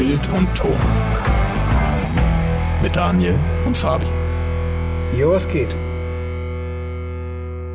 Bild 0.00 0.26
und 0.30 0.48
Ton. 0.54 0.78
Mit 2.82 2.96
Daniel 2.96 3.38
und 3.66 3.76
Fabi. 3.76 4.06
Jo, 5.14 5.32
was 5.32 5.46
geht? 5.46 5.74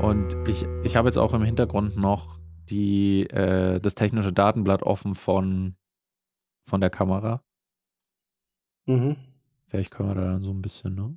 Und 0.02 0.36
ich, 0.48 0.66
ich 0.84 0.96
habe 0.96 1.07
jetzt 1.07 1.18
auch 1.18 1.36
im 1.36 1.43
Hintergrund 1.43 1.98
noch 1.98 2.39
die, 2.68 3.30
äh, 3.30 3.80
das 3.80 3.93
technische 3.93 4.34
Datenblatt 4.34 4.82
offen 4.82 5.14
von, 5.14 5.75
von 6.68 6.82
der 6.82 6.89
Kamera. 6.89 7.43
Mhm. 8.88 9.18
Vielleicht 9.68 9.92
können 9.92 10.10
wir 10.10 10.16
da 10.16 10.21
dann 10.32 10.42
so 10.42 10.50
ein 10.50 10.64
bisschen, 10.64 10.96
ne? 10.96 11.16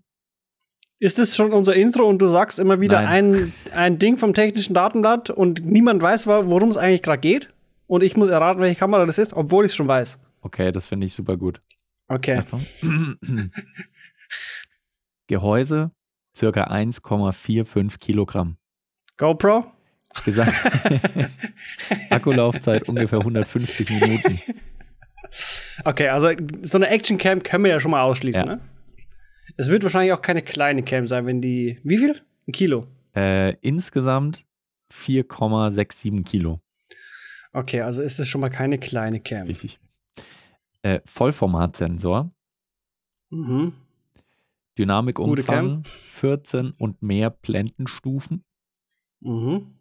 Ist 0.98 1.18
es 1.18 1.34
schon 1.34 1.54
unser 1.54 1.74
Intro 1.74 2.06
und 2.06 2.20
du 2.20 2.28
sagst 2.28 2.58
immer 2.58 2.82
wieder 2.82 2.98
ein, 2.98 3.50
ein 3.74 3.98
Ding 3.98 4.18
vom 4.18 4.34
technischen 4.34 4.74
Datenblatt 4.74 5.30
und 5.30 5.64
niemand 5.64 6.02
weiß, 6.02 6.26
worum 6.26 6.68
es 6.68 6.76
eigentlich 6.76 7.02
gerade 7.02 7.20
geht? 7.20 7.50
Und 7.86 8.02
ich 8.04 8.14
muss 8.14 8.28
erraten, 8.28 8.60
welche 8.60 8.78
Kamera 8.78 9.06
das 9.06 9.16
ist, 9.16 9.32
obwohl 9.32 9.64
ich 9.64 9.70
es 9.70 9.76
schon 9.76 9.88
weiß. 9.88 10.18
Okay, 10.40 10.72
das 10.72 10.86
finde 10.86 11.06
ich 11.06 11.14
super 11.14 11.36
gut. 11.36 11.60
Okay. 12.08 12.42
Gehäuse, 15.26 15.90
circa 16.36 16.64
1,45 16.70 17.98
Kilogramm. 17.98 18.56
GoPro? 19.16 19.70
Gesagt. 20.24 20.52
Akkulaufzeit 22.10 22.88
ungefähr 22.88 23.18
150 23.18 23.90
Minuten. 23.90 24.40
Okay, 25.84 26.08
also 26.08 26.30
so 26.62 26.78
eine 26.78 26.88
Action 26.88 27.18
Cam 27.18 27.42
können 27.42 27.64
wir 27.64 27.70
ja 27.72 27.80
schon 27.80 27.90
mal 27.90 28.02
ausschließen, 28.02 28.46
Ja. 28.46 28.56
ne? 28.56 28.60
Es 29.56 29.68
wird 29.68 29.82
wahrscheinlich 29.82 30.12
auch 30.12 30.22
keine 30.22 30.42
kleine 30.42 30.82
Cam 30.82 31.08
sein, 31.08 31.26
wenn 31.26 31.40
die. 31.42 31.78
Wie 31.82 31.98
viel? 31.98 32.20
Ein 32.46 32.52
Kilo. 32.52 32.86
Äh, 33.14 33.54
insgesamt 33.60 34.44
4,67 34.92 36.24
Kilo. 36.24 36.60
Okay, 37.52 37.80
also 37.80 38.02
ist 38.02 38.18
es 38.18 38.28
schon 38.28 38.40
mal 38.40 38.50
keine 38.50 38.78
kleine 38.78 39.20
Cam. 39.20 39.46
Richtig. 39.46 39.78
Äh, 40.82 41.00
Vollformatsensor, 41.04 42.30
Mhm. 43.30 43.74
Dynamikumfang 44.78 45.82
14 45.84 46.70
und 46.78 47.02
mehr 47.02 47.30
Blendenstufen. 47.30 48.44
Mhm. 49.20 49.74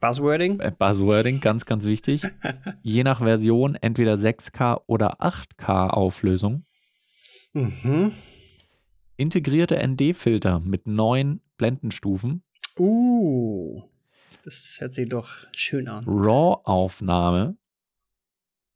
Buzzwording? 0.00 0.60
Äh, 0.60 0.70
Buzzwording, 0.78 1.40
ganz, 1.40 1.64
ganz 1.66 1.84
wichtig. 1.84 2.22
Je 2.82 3.02
nach 3.02 3.18
Version 3.18 3.74
entweder 3.74 4.14
6K 4.14 4.82
oder 4.86 5.20
8K 5.20 5.88
Auflösung. 5.90 6.62
Mhm. 7.52 8.12
Integrierte 9.16 9.76
ND-Filter 9.84 10.60
mit 10.60 10.86
neun 10.86 11.40
Blendenstufen. 11.56 12.44
Uh. 12.78 13.82
Das 14.44 14.76
hört 14.78 14.94
sich 14.94 15.08
doch 15.08 15.30
schön 15.56 15.88
an. 15.88 16.04
RAW-Aufnahme, 16.06 17.56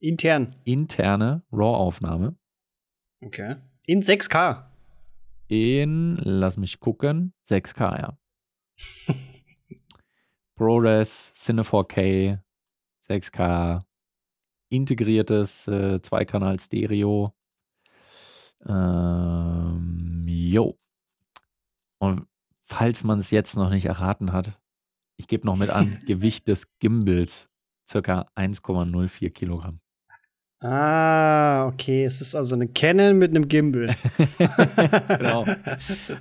Intern. 0.03 0.50
interne 0.64 1.45
RAW-Aufnahme 1.53 2.36
Okay. 3.25 3.56
In 3.86 4.03
6K. 4.03 4.64
in, 5.47 6.17
lass 6.17 6.56
mich 6.56 6.81
gucken, 6.81 7.34
6K, 7.48 8.00
ja. 8.00 8.19
ProRes, 10.56 11.33
Cine 11.34 11.62
4K, 11.62 12.41
6K, 13.08 13.83
integriertes 14.70 15.69
äh, 15.69 16.00
Zweikanal-Stereo. 16.00 17.33
Ähm, 18.67 20.25
jo. 20.27 20.78
Und 21.98 22.27
falls 22.64 23.05
man 23.05 23.20
es 23.20 23.30
jetzt 23.30 23.56
noch 23.56 23.70
nicht 23.70 23.84
erraten 23.84 24.33
hat, 24.33 24.61
ich 25.17 25.28
gebe 25.28 25.47
noch 25.47 25.56
mit 25.56 25.70
an, 25.70 25.98
Gewicht 26.06 26.48
des 26.48 26.77
Gimbals 26.80 27.50
circa 27.86 28.27
1,04 28.34 29.30
Kilogramm. 29.30 29.81
Ah, 30.62 31.66
okay. 31.66 32.05
Es 32.05 32.20
ist 32.20 32.36
also 32.36 32.55
eine 32.55 32.68
Canon 32.68 33.18
mit 33.18 33.30
einem 33.30 33.48
Gimbal. 33.48 33.88
genau. 35.08 35.44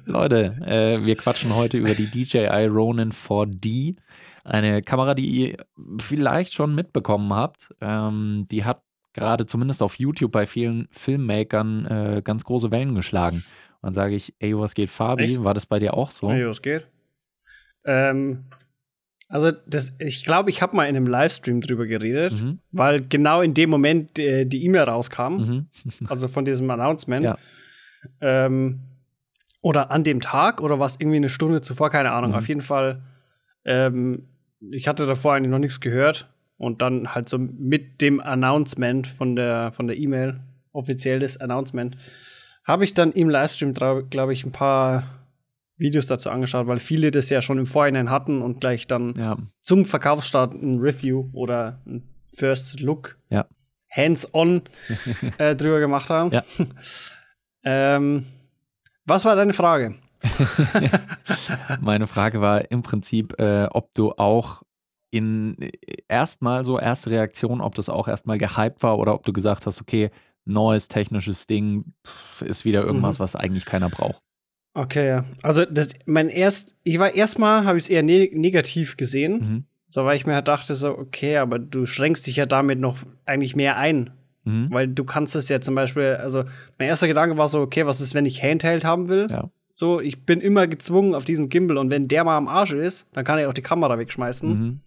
Leute, 0.05 0.57
äh, 0.65 1.05
wir 1.05 1.15
quatschen 1.15 1.55
heute 1.55 1.77
über 1.77 1.93
die 1.93 2.07
DJI 2.07 2.65
Ronin 2.65 3.11
4D. 3.11 3.97
Eine 4.43 4.81
Kamera, 4.81 5.13
die 5.13 5.27
ihr 5.27 5.57
vielleicht 5.99 6.53
schon 6.53 6.73
mitbekommen 6.73 7.31
habt. 7.33 7.69
Ähm, 7.81 8.47
die 8.49 8.65
hat 8.65 8.81
gerade 9.13 9.45
zumindest 9.45 9.83
auf 9.83 9.99
YouTube 9.99 10.31
bei 10.31 10.47
vielen 10.47 10.87
Filmmakern 10.89 11.85
äh, 11.85 12.21
ganz 12.23 12.43
große 12.43 12.71
Wellen 12.71 12.95
geschlagen. 12.95 13.37
Und 13.81 13.83
dann 13.83 13.93
sage 13.93 14.15
ich, 14.15 14.33
ey, 14.39 14.57
was 14.57 14.73
geht, 14.73 14.89
Fabi? 14.89 15.25
Echt? 15.25 15.43
War 15.43 15.53
das 15.53 15.67
bei 15.67 15.77
dir 15.77 15.93
auch 15.93 16.09
so? 16.09 16.31
Hey, 16.31 16.47
was 16.47 16.63
geht? 16.63 16.87
Ähm, 17.85 18.45
also, 19.31 19.51
das, 19.65 19.93
ich 19.99 20.23
glaube, 20.25 20.49
ich 20.49 20.61
habe 20.61 20.75
mal 20.75 20.85
in 20.85 20.95
einem 20.95 21.07
Livestream 21.07 21.61
drüber 21.61 21.85
geredet, 21.87 22.33
Mhm. 22.41 22.59
weil 22.71 23.01
genau 23.01 23.41
in 23.41 23.53
dem 23.53 23.69
Moment 23.69 24.19
äh, 24.19 24.45
die 24.45 24.63
E-Mail 24.65 24.83
rauskam, 24.83 25.37
Mhm. 25.37 25.65
also 26.09 26.27
von 26.27 26.45
diesem 26.45 26.69
Announcement. 26.69 27.23
Ja. 27.25 27.37
Ähm, 28.19 28.81
oder 29.61 29.91
an 29.91 30.03
dem 30.03 30.21
Tag 30.21 30.59
oder 30.61 30.79
was 30.79 30.95
irgendwie 30.99 31.17
eine 31.17 31.29
Stunde 31.29 31.61
zuvor, 31.61 31.89
keine 31.89 32.11
Ahnung. 32.11 32.31
Mhm. 32.31 32.37
Auf 32.37 32.47
jeden 32.47 32.61
Fall, 32.61 33.01
ähm, 33.63 34.27
ich 34.71 34.87
hatte 34.87 35.05
davor 35.05 35.33
eigentlich 35.33 35.51
noch 35.51 35.59
nichts 35.59 35.79
gehört 35.79 36.27
und 36.57 36.81
dann 36.81 37.13
halt 37.13 37.29
so 37.29 37.37
mit 37.37 38.01
dem 38.01 38.19
Announcement 38.19 39.07
von 39.07 39.35
der 39.35 39.71
von 39.71 39.87
der 39.87 39.97
E-Mail, 39.97 40.39
offizielles 40.73 41.37
Announcement, 41.39 41.95
habe 42.63 42.83
ich 42.83 42.93
dann 42.93 43.11
im 43.11 43.29
Livestream, 43.29 43.73
glaube 43.73 44.33
ich, 44.33 44.45
ein 44.45 44.51
paar 44.51 45.03
Videos 45.81 46.07
dazu 46.07 46.29
angeschaut, 46.29 46.67
weil 46.67 46.79
viele 46.79 47.11
das 47.11 47.29
ja 47.29 47.41
schon 47.41 47.57
im 47.57 47.65
Vorhinein 47.65 48.09
hatten 48.09 48.41
und 48.41 48.61
gleich 48.61 48.87
dann 48.87 49.15
Ja, 49.17 49.37
zum 49.61 49.83
Verkaufsstart 49.85 50.53
ein 50.53 50.79
Review 50.79 51.29
oder 51.33 51.81
ein 51.85 52.03
First 52.27 52.79
Look 52.79 53.17
Ja. 53.29 53.45
hands-on 53.89 54.61
äh, 55.37 55.55
drüber 55.55 55.79
gemacht 55.79 56.09
haben. 56.09 56.31
Ja. 56.31 56.43
ähm, 57.63 58.25
was 59.05 59.25
war 59.25 59.35
deine 59.35 59.53
Frage? 59.53 59.95
meine 61.81 62.07
Frage 62.07 62.41
war 62.41 62.69
im 62.71 62.83
Prinzip, 62.83 63.39
äh, 63.39 63.65
ob 63.71 63.93
du 63.93 64.11
auch 64.13 64.61
in 65.09 65.57
erstmal 66.07 66.63
so 66.63 66.79
erste 66.79 67.09
Reaktion, 67.09 67.59
ob 67.61 67.75
das 67.75 67.89
auch 67.89 68.07
erstmal 68.07 68.37
gehypt 68.37 68.81
war 68.83 68.97
oder 68.97 69.13
ob 69.13 69.23
du 69.25 69.33
gesagt 69.33 69.65
hast, 69.65 69.81
okay, 69.81 70.09
neues 70.45 70.87
technisches 70.87 71.47
Ding 71.47 71.93
ist 72.41 72.65
wieder 72.65 72.83
irgendwas, 72.83 73.19
Mhm. 73.19 73.23
was 73.23 73.35
eigentlich 73.35 73.65
keiner 73.65 73.89
braucht. 73.89 74.21
Okay, 74.73 75.07
ja. 75.07 75.25
Also 75.43 75.65
das, 75.65 75.93
mein 76.05 76.29
erst, 76.29 76.75
ich 76.83 76.97
war 76.99 77.13
erstmal, 77.13 77.65
habe 77.65 77.77
ich 77.77 77.85
es 77.85 77.89
eher 77.89 78.03
ne 78.03 78.29
negativ 78.33 78.95
gesehen, 78.97 79.33
Mhm. 79.33 79.63
so 79.87 80.05
weil 80.05 80.15
ich 80.15 80.25
mir 80.25 80.35
halt 80.35 80.47
dachte 80.47 80.75
so, 80.75 80.97
okay, 80.97 81.37
aber 81.37 81.59
du 81.59 81.85
schränkst 81.85 82.25
dich 82.27 82.37
ja 82.37 82.45
damit 82.45 82.79
noch 82.79 82.97
eigentlich 83.25 83.55
mehr 83.55 83.77
ein, 83.77 84.11
Mhm. 84.45 84.67
weil 84.71 84.87
du 84.87 85.03
kannst 85.03 85.35
es 85.35 85.49
ja 85.49 85.59
zum 85.59 85.75
Beispiel, 85.75 86.15
also 86.21 86.43
mein 86.79 86.87
erster 86.87 87.07
Gedanke 87.07 87.37
war 87.37 87.47
so, 87.49 87.59
okay, 87.59 87.85
was 87.85 87.99
ist, 88.01 88.13
wenn 88.15 88.25
ich 88.25 88.41
Handheld 88.41 88.85
haben 88.85 89.09
will? 89.09 89.27
Ja. 89.29 89.49
So, 89.73 89.99
ich 89.99 90.25
bin 90.25 90.41
immer 90.41 90.67
gezwungen 90.67 91.15
auf 91.15 91.25
diesen 91.25 91.49
Gimbal 91.49 91.77
und 91.77 91.91
wenn 91.91 92.07
der 92.07 92.23
mal 92.23 92.37
am 92.37 92.47
Arsch 92.47 92.73
ist, 92.73 93.07
dann 93.13 93.23
kann 93.25 93.39
ich 93.39 93.45
auch 93.45 93.53
die 93.53 93.61
Kamera 93.61 93.97
wegschmeißen. 93.97 94.49
Mhm. 94.49 94.79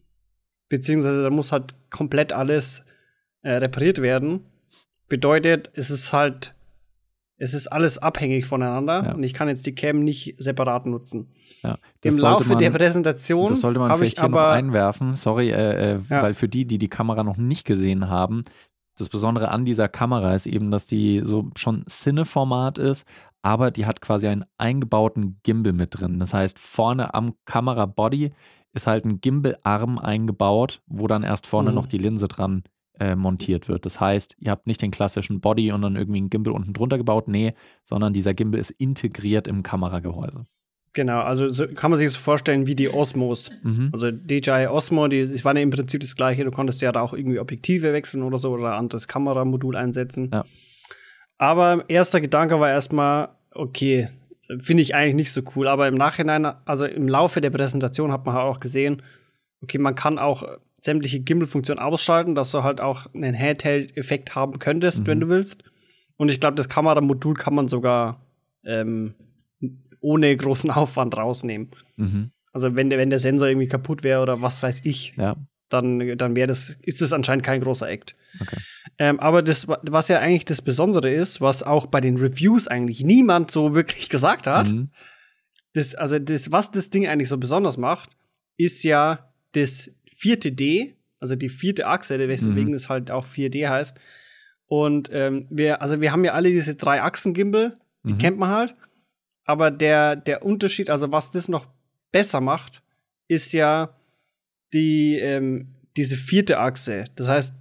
beziehungsweise 0.71 1.23
da 1.23 1.31
muss 1.31 1.53
halt 1.53 1.75
komplett 1.91 2.33
alles 2.33 2.85
äh, 3.43 3.53
repariert 3.53 4.01
werden. 4.03 4.41
Bedeutet, 5.09 5.71
es 5.75 5.91
ist 5.91 6.13
halt, 6.13 6.55
es 7.45 7.55
ist 7.55 7.69
alles 7.69 7.99
abhängig 7.99 8.47
voneinander 8.47 9.05
Ja. 9.05 9.13
und 9.15 9.23
ich 9.23 9.35
kann 9.35 9.49
jetzt 9.49 9.67
die 9.67 9.75
Cam 9.75 10.03
nicht 10.03 10.35
separat 10.39 10.87
nutzen. 10.87 11.29
Ja. 11.63 11.79
Das 12.01 12.15
Im 12.15 12.21
Laufe 12.21 12.49
man, 12.49 12.59
der 12.59 12.71
Präsentation 12.71 13.49
das 13.49 13.61
sollte 13.61 13.79
man 13.79 13.91
vielleicht 13.97 14.15
ich 14.15 14.21
hier 14.21 14.29
noch 14.29 14.39
aber 14.39 14.51
einwerfen. 14.53 15.15
Sorry, 15.17 15.51
äh, 15.51 15.95
äh, 15.95 16.01
Ja. 16.11 16.23
weil 16.23 16.35
für 16.35 16.49
die, 16.49 16.67
die 16.67 16.79
die 16.79 16.89
Kamera 16.89 17.23
noch 17.23 17.37
nicht 17.37 17.65
gesehen 17.67 18.09
haben, 18.09 18.43
das 18.97 19.09
Besondere 19.09 19.49
an 19.51 19.65
dieser 19.65 19.89
Kamera 19.89 20.35
ist 20.35 20.47
eben, 20.47 20.71
dass 20.71 20.87
die 20.87 21.21
so 21.25 21.51
schon 21.57 21.85
Cine-Format 21.89 22.79
ist, 22.79 23.07
aber 23.43 23.71
die 23.71 23.87
hat 23.87 24.01
quasi 24.01 24.27
einen 24.29 24.45
eingebauten 24.57 25.41
Gimbal 25.43 25.73
mit 25.73 26.01
drin. 26.01 26.19
Das 26.21 26.33
heißt, 26.33 26.59
vorne 26.59 27.13
am 27.15 27.35
Kamerabody 27.45 28.33
ist 28.73 28.87
halt 28.87 29.05
ein 29.05 29.21
Gimbal-Arm 29.21 29.99
eingebaut, 29.99 30.81
wo 30.87 31.07
dann 31.07 31.23
erst 31.25 31.47
vorne 31.47 31.71
Mhm. 31.71 31.75
noch 31.77 31.87
die 31.87 31.99
Linse 31.99 32.29
dran 32.29 32.63
äh, 33.01 33.15
montiert 33.17 33.69
wird. 33.69 33.85
Das 33.87 34.01
heißt, 34.01 34.37
ihr 34.39 34.51
habt 34.51 34.67
nicht 34.67 34.81
den 34.81 34.91
klassischen 34.91 35.41
Body 35.41 35.73
und 35.73 35.83
dann 35.83 35.97
irgendwie 35.97 36.19
einen 36.19 36.31
Gimbal 36.31 36.53
unten 36.53 36.73
drunter 36.73 36.99
gebaut, 36.99 37.29
nee, 37.29 37.55
sondern 37.85 38.13
dieser 38.13 38.35
Gimbal 38.35 38.61
ist 38.61 38.71
integriert 38.71 39.49
im 39.49 39.63
Kameragehäuse. 39.63 40.43
genau, 40.93 41.21
also 41.21 41.49
so 41.49 41.67
kann 41.67 41.91
man 41.91 41.99
sich 41.99 42.11
so 42.11 42.21
vorstellen 42.21 42.67
wie 42.67 42.77
die 42.77 42.89
Osmos. 42.89 43.51
Mhm. 43.63 43.91
Also 43.93 44.11
DJI 44.11 44.69
Osmo, 44.69 45.09
die, 45.09 45.27
die 45.27 45.45
waren 45.45 45.57
ja 45.57 45.63
im 45.63 45.71
Prinzip 45.71 46.01
das 46.01 46.15
gleiche. 46.15 46.45
Du 46.45 46.51
konntest 46.51 46.81
ja 46.83 46.93
da 46.93 47.01
auch 47.01 47.13
irgendwie 47.13 47.41
Objektive 47.41 47.93
wechseln 47.93 48.23
oder 48.23 48.39
so 48.39 48.53
oder 48.53 48.73
ein 48.73 48.79
anderes 48.79 49.09
Kameramodul 49.09 49.77
einsetzen. 49.77 50.31
Ja. 50.33 50.45
Aber 51.39 51.85
erster 51.89 52.21
Gedanke 52.21 52.61
war 52.61 52.71
erstmal, 52.71 53.31
okay, 53.51 54.09
finde 54.61 54.83
ich 54.83 54.95
eigentlich 54.95 55.15
nicht 55.15 55.33
so 55.33 55.43
cool. 55.57 55.69
Aber 55.69 55.89
im 55.89 55.95
Nachhinein, 55.95 56.47
also 56.65 56.87
im 56.87 57.09
Laufe 57.09 57.41
der 57.41 57.51
Präsentation 57.51 58.13
hat 58.13 58.25
man 58.27 58.37
auch 58.37 58.61
gesehen, 58.61 59.03
okay, 59.63 59.79
man 59.79 59.95
kann 59.95 60.19
auch 60.19 60.45
sämtliche 60.85 61.21
Gimbal-Funktionen 61.21 61.79
ausschalten, 61.81 62.35
dass 62.35 62.51
du 62.51 62.63
halt 62.63 62.81
auch 62.81 63.07
einen 63.15 63.35
Handheld-Effekt 63.39 64.35
haben 64.35 64.59
könntest, 64.59 65.01
Mhm. 65.01 65.07
wenn 65.07 65.21
du 65.21 65.29
willst. 65.29 65.65
Und 66.17 66.29
ich 66.31 66.41
glaube, 66.41 66.57
das 66.57 66.69
Kameramodul 66.69 67.35
kann 67.35 67.55
man 67.55 67.69
sogar 67.69 68.21
ähm, 68.65 69.15
ohne 70.01 70.37
großen 70.37 70.71
Aufwand 70.71 71.17
rausnehmen. 71.17 71.71
Mhm. 71.97 72.31
Also 72.53 72.77
wenn 72.77 72.91
der, 72.91 72.99
wenn 72.99 73.11
der 73.11 73.19
Sensor 73.19 73.49
irgendwie 73.49 73.69
kaputt 73.69 74.05
wäre 74.05 74.21
oder 74.23 74.43
was 74.43 74.63
weiß 74.63 74.83
ich. 74.85 75.15
Ja. 75.17 75.37
dann, 75.71 76.17
dann 76.19 76.37
wäre 76.37 76.47
das, 76.47 76.77
ist 76.83 77.01
das 77.01 77.13
anscheinend 77.13 77.45
kein 77.45 77.61
großer 77.63 77.89
Act. 77.89 78.15
Okay. 78.41 78.57
Ähm, 78.99 79.19
aber 79.19 79.43
das, 79.43 79.67
was 79.69 80.09
ja 80.09 80.19
eigentlich 80.21 80.45
das 80.45 80.63
Besondere 80.63 81.11
ist, 81.11 81.41
was 81.41 81.63
auch 81.65 81.87
bei 81.87 82.01
den 82.01 82.17
Reviews 82.19 82.69
eigentlich 82.69 83.03
niemand 83.03 83.51
so 83.51 83.75
wirklich 83.75 84.09
gesagt 84.17 84.47
hat, 84.47 84.69
Mhm. 84.71 84.91
das, 85.73 85.95
also 85.95 86.19
das, 86.19 86.53
was 86.53 86.71
das 86.71 86.91
Ding 86.91 87.09
eigentlich 87.09 87.29
so 87.31 87.39
besonders 87.39 87.77
macht, 87.79 88.11
ist 88.57 88.85
ja 88.85 89.31
das 89.53 89.91
vierte 90.25 90.53
D, 90.53 90.95
also 91.21 91.37
die 91.37 91.51
vierte 91.51 91.87
Achse, 91.87 92.19
weswegen 92.19 92.69
Mhm. 92.71 92.75
es 92.75 92.89
halt 92.89 93.11
auch 93.11 93.27
4D 93.27 93.69
heißt. 93.69 93.95
Und 94.67 95.11
ähm, 95.13 95.47
wir, 95.51 95.83
also 95.83 96.01
wir 96.01 96.11
haben 96.13 96.25
ja 96.25 96.33
alle 96.33 96.51
diese 96.51 96.75
drei 96.77 97.03
Achsen-Gimbal, 97.03 97.77
die 98.05 98.15
Mhm. 98.15 98.19
kennt 98.19 98.39
man 98.39 98.49
halt. 98.51 98.75
Aber 99.45 99.71
der, 99.71 100.17
der 100.17 100.43
Unterschied, 100.43 100.89
also 100.89 101.13
was 101.13 101.31
das 101.31 101.49
noch 101.49 101.67
besser 102.11 102.41
macht, 102.41 102.83
ist 103.29 103.53
ja 103.53 103.95
die, 104.73 105.19
ähm, 105.19 105.75
diese 105.99 106.17
vierte 106.17 106.59
Achse. 106.59 107.05
Das 107.17 107.29
heißt, 107.29 107.53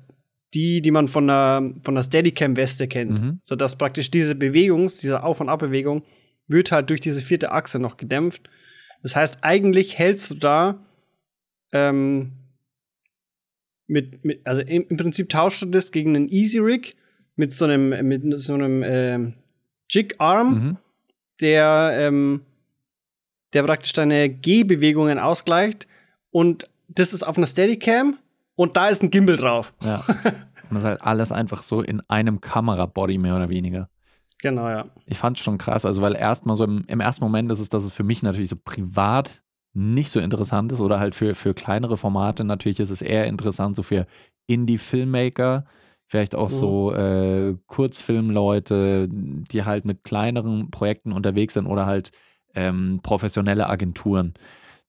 die, 0.54 0.81
die 0.81 0.92
man 0.92 1.07
von 1.09 1.27
der, 1.27 1.74
von 1.83 1.95
der 1.95 2.04
Steadicam-Weste 2.04 2.88
kennt. 2.88 3.19
Mhm. 3.21 3.39
Sodass 3.44 3.77
praktisch 3.77 4.09
diese 4.09 4.36
Bewegung, 4.36 4.83
diese 4.88 5.21
Auf- 5.24 5.42
und 5.42 5.50
Abbewegung, 5.50 6.04
wird 6.48 6.71
halt 6.71 6.89
durch 6.89 7.01
diese 7.01 7.19
vierte 7.21 7.51
Achse 7.51 7.80
noch 7.80 7.98
gedämpft. 7.98 8.50
Das 9.01 9.16
heißt, 9.18 9.39
eigentlich 9.42 9.98
hältst 9.98 10.31
du 10.31 10.36
da 10.36 10.86
ähm, 11.74 12.31
mit, 13.88 14.24
mit, 14.24 14.45
also 14.45 14.62
im, 14.62 14.85
im 14.89 14.97
Prinzip 14.97 15.30
tauschst 15.30 15.62
du 15.63 15.65
das 15.68 15.91
gegen 15.91 16.15
einen 16.15 16.30
Easy 16.30 16.59
Rig 16.59 16.95
mit 17.35 17.53
so 17.53 17.65
einem, 17.65 17.89
mit 18.07 18.39
so 18.39 18.53
einem 18.53 18.83
ähm, 18.85 19.33
Jig-Arm, 19.89 20.53
Mhm. 20.53 20.77
der, 21.41 21.95
ähm, 21.97 22.41
der 23.53 23.63
praktisch 23.63 23.94
deine 23.94 24.30
Gehbewegungen 24.30 25.19
ausgleicht. 25.19 25.88
Und 26.31 26.69
das 26.88 27.13
ist 27.13 27.24
auf 27.24 27.38
einer 27.38 27.47
Steadicam 27.47 28.18
und 28.56 28.77
da 28.77 28.89
ist 28.89 29.03
ein 29.03 29.12
Gimbal 29.12 29.38
drauf. 29.38 29.74
Ja. 29.83 30.01
Und 30.69 30.75
das 30.77 30.83
ist 30.85 30.89
halt 30.89 31.01
alles 31.03 31.31
einfach 31.31 31.62
so 31.62 31.81
in 31.83 32.01
einem 32.09 32.41
Kamerabody 32.41 33.19
mehr 33.19 33.35
oder 33.35 33.50
weniger. 33.50 33.89
Genau, 34.41 34.68
ja. 34.69 34.85
Ich 35.06 35.19
fand 35.19 35.38
es 35.38 35.44
schon 35.44 35.59
krass, 35.59 35.85
also 35.85 36.01
weil 36.01 36.15
erstmal 36.15 36.56
so 36.56 36.63
im, 36.63 36.83
im 36.88 37.00
ersten 37.00 37.24
Moment 37.24 37.51
ist 37.51 37.59
es, 37.59 37.69
dass 37.69 37.83
es 37.83 37.94
für 37.94 38.03
mich 38.03 38.24
natürlich 38.24 38.50
so 38.50 38.56
privat 38.56 39.44
nicht 39.73 40.09
so 40.11 40.19
interessant 40.19 40.71
ist 40.71 40.79
oder 40.81 40.99
halt 40.99 41.15
für, 41.15 41.35
für 41.35 41.53
kleinere 41.53 41.97
Formate 41.97 42.43
natürlich 42.43 42.79
ist 42.79 42.91
es 42.91 43.01
eher 43.01 43.25
interessant, 43.27 43.75
so 43.75 43.83
für 43.83 44.05
Indie-Filmmaker, 44.47 45.65
vielleicht 46.07 46.35
auch 46.35 46.49
Mhm. 46.49 46.55
so 46.55 46.93
äh, 46.93 47.55
Kurzfilmleute, 47.67 49.07
die 49.09 49.63
halt 49.63 49.85
mit 49.85 50.03
kleineren 50.03 50.69
Projekten 50.69 51.11
unterwegs 51.11 51.55
sind 51.55 51.65
oder 51.65 51.85
halt 51.85 52.11
ähm, 52.55 52.99
professionelle 53.01 53.67
Agenturen, 53.67 54.33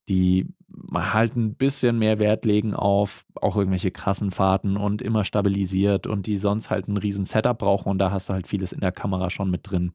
die 0.08 0.46
halt 0.92 1.36
ein 1.36 1.54
bisschen 1.54 1.98
mehr 1.98 2.18
Wert 2.18 2.44
legen 2.44 2.74
auf 2.74 3.24
auch 3.40 3.56
irgendwelche 3.56 3.90
krassen 3.90 4.30
Fahrten 4.32 4.76
und 4.76 5.00
immer 5.02 5.24
stabilisiert 5.24 6.06
und 6.06 6.26
die 6.26 6.36
sonst 6.36 6.68
halt 6.68 6.88
ein 6.88 6.96
riesen 6.96 7.24
Setup 7.24 7.56
brauchen 7.56 7.88
und 7.88 7.98
da 7.98 8.10
hast 8.10 8.28
du 8.28 8.32
halt 8.34 8.46
vieles 8.48 8.72
in 8.72 8.80
der 8.80 8.92
Kamera 8.92 9.30
schon 9.30 9.50
mit 9.50 9.70
drin. 9.70 9.92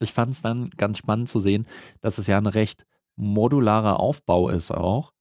Ich 0.00 0.12
fand 0.12 0.32
es 0.32 0.42
dann 0.42 0.70
ganz 0.76 0.98
spannend 0.98 1.28
zu 1.28 1.40
sehen, 1.40 1.66
dass 2.02 2.18
es 2.18 2.26
ja 2.26 2.36
ein 2.38 2.46
recht 2.46 2.84
modularer 3.16 4.00
Aufbau 4.00 4.48
ist 4.48 4.70
auch. 4.70 5.12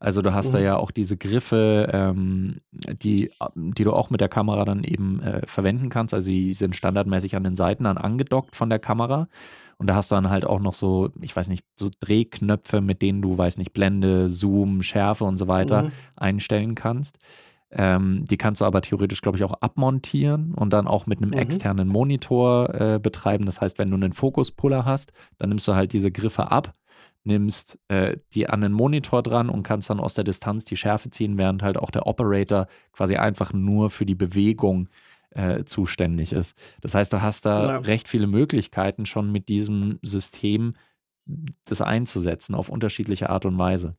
Also 0.00 0.22
du 0.22 0.32
hast 0.32 0.54
da 0.54 0.58
Mhm. 0.58 0.64
ja 0.64 0.76
auch 0.76 0.92
diese 0.92 1.16
Griffe, 1.16 1.88
ähm, 1.92 2.60
die, 2.72 3.30
die 3.56 3.82
du 3.84 3.92
auch 3.92 4.10
mit 4.10 4.20
der 4.20 4.28
Kamera 4.28 4.64
dann 4.64 4.84
eben 4.84 5.20
äh, 5.22 5.44
verwenden 5.44 5.88
kannst. 5.88 6.14
Also 6.14 6.30
die 6.30 6.54
sind 6.54 6.76
standardmäßig 6.76 7.34
an 7.34 7.42
den 7.42 7.56
Seiten 7.56 7.82
dann 7.84 7.98
angedockt 7.98 8.54
von 8.54 8.68
der 8.70 8.78
Kamera. 8.78 9.26
Und 9.76 9.88
da 9.88 9.96
hast 9.96 10.10
du 10.10 10.14
dann 10.14 10.30
halt 10.30 10.44
auch 10.44 10.60
noch 10.60 10.74
so, 10.74 11.10
ich 11.20 11.34
weiß 11.34 11.48
nicht, 11.48 11.64
so 11.76 11.90
Drehknöpfe, 12.00 12.80
mit 12.80 13.02
denen 13.02 13.22
du, 13.22 13.36
weiß 13.38 13.58
nicht, 13.58 13.72
Blende, 13.72 14.28
Zoom, 14.28 14.82
Schärfe 14.82 15.24
und 15.24 15.36
so 15.36 15.48
weiter 15.48 15.82
Mhm. 15.84 15.92
einstellen 16.16 16.74
kannst. 16.76 17.18
Ähm, 17.70 18.24
die 18.24 18.38
kannst 18.38 18.60
du 18.60 18.64
aber 18.64 18.80
theoretisch, 18.80 19.20
glaube 19.20 19.36
ich, 19.36 19.44
auch 19.44 19.52
abmontieren 19.60 20.54
und 20.54 20.72
dann 20.72 20.86
auch 20.86 21.06
mit 21.06 21.20
einem 21.20 21.32
Mhm. 21.32 21.38
externen 21.38 21.86
Monitor 21.88 22.72
äh, 22.74 22.98
betreiben. 22.98 23.44
Das 23.46 23.60
heißt, 23.60 23.78
wenn 23.78 23.90
du 23.90 23.96
einen 23.96 24.12
Fokuspuller 24.14 24.84
hast, 24.84 25.12
dann 25.38 25.50
nimmst 25.50 25.68
du 25.68 25.74
halt 25.74 25.92
diese 25.92 26.10
Griffe 26.10 26.50
ab, 26.50 26.72
nimmst 27.28 27.78
äh, 27.88 28.16
die 28.32 28.48
an 28.48 28.60
den 28.62 28.72
Monitor 28.72 29.22
dran 29.22 29.48
und 29.48 29.62
kannst 29.62 29.90
dann 29.90 30.00
aus 30.00 30.14
der 30.14 30.24
Distanz 30.24 30.64
die 30.64 30.76
Schärfe 30.76 31.10
ziehen, 31.10 31.38
während 31.38 31.62
halt 31.62 31.76
auch 31.78 31.90
der 31.92 32.06
Operator 32.08 32.66
quasi 32.92 33.16
einfach 33.16 33.52
nur 33.52 33.90
für 33.90 34.04
die 34.06 34.16
Bewegung 34.16 34.88
äh, 35.30 35.64
zuständig 35.64 36.32
ist. 36.32 36.56
Das 36.80 36.94
heißt, 36.94 37.12
du 37.12 37.22
hast 37.22 37.46
da 37.46 37.66
Ja. 37.68 37.78
recht 37.78 38.08
viele 38.08 38.26
Möglichkeiten 38.26 39.06
schon 39.06 39.30
mit 39.30 39.48
diesem 39.48 39.98
System 40.02 40.72
das 41.64 41.82
einzusetzen 41.82 42.54
auf 42.54 42.70
unterschiedliche 42.70 43.30
Art 43.30 43.44
und 43.44 43.58
Weise. 43.58 43.96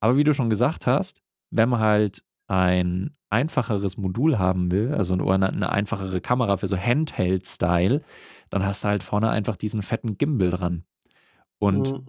Aber 0.00 0.16
wie 0.16 0.24
du 0.24 0.34
schon 0.34 0.50
gesagt 0.50 0.86
hast, 0.86 1.22
wenn 1.50 1.68
man 1.68 1.80
halt 1.80 2.24
ein 2.48 3.12
einfacheres 3.28 3.96
Modul 3.96 4.38
haben 4.38 4.72
will, 4.72 4.92
also 4.94 5.14
eine, 5.14 5.50
eine 5.50 5.70
einfachere 5.70 6.20
Kamera 6.20 6.56
für 6.56 6.66
so 6.66 6.76
Handheld-Style, 6.76 8.02
dann 8.50 8.66
hast 8.66 8.82
du 8.82 8.88
halt 8.88 9.04
vorne 9.04 9.30
einfach 9.30 9.54
diesen 9.56 9.82
fetten 9.82 10.18
Gimbal 10.18 10.50
dran. 10.50 10.84
Und 11.58 11.94
Mhm. 12.00 12.06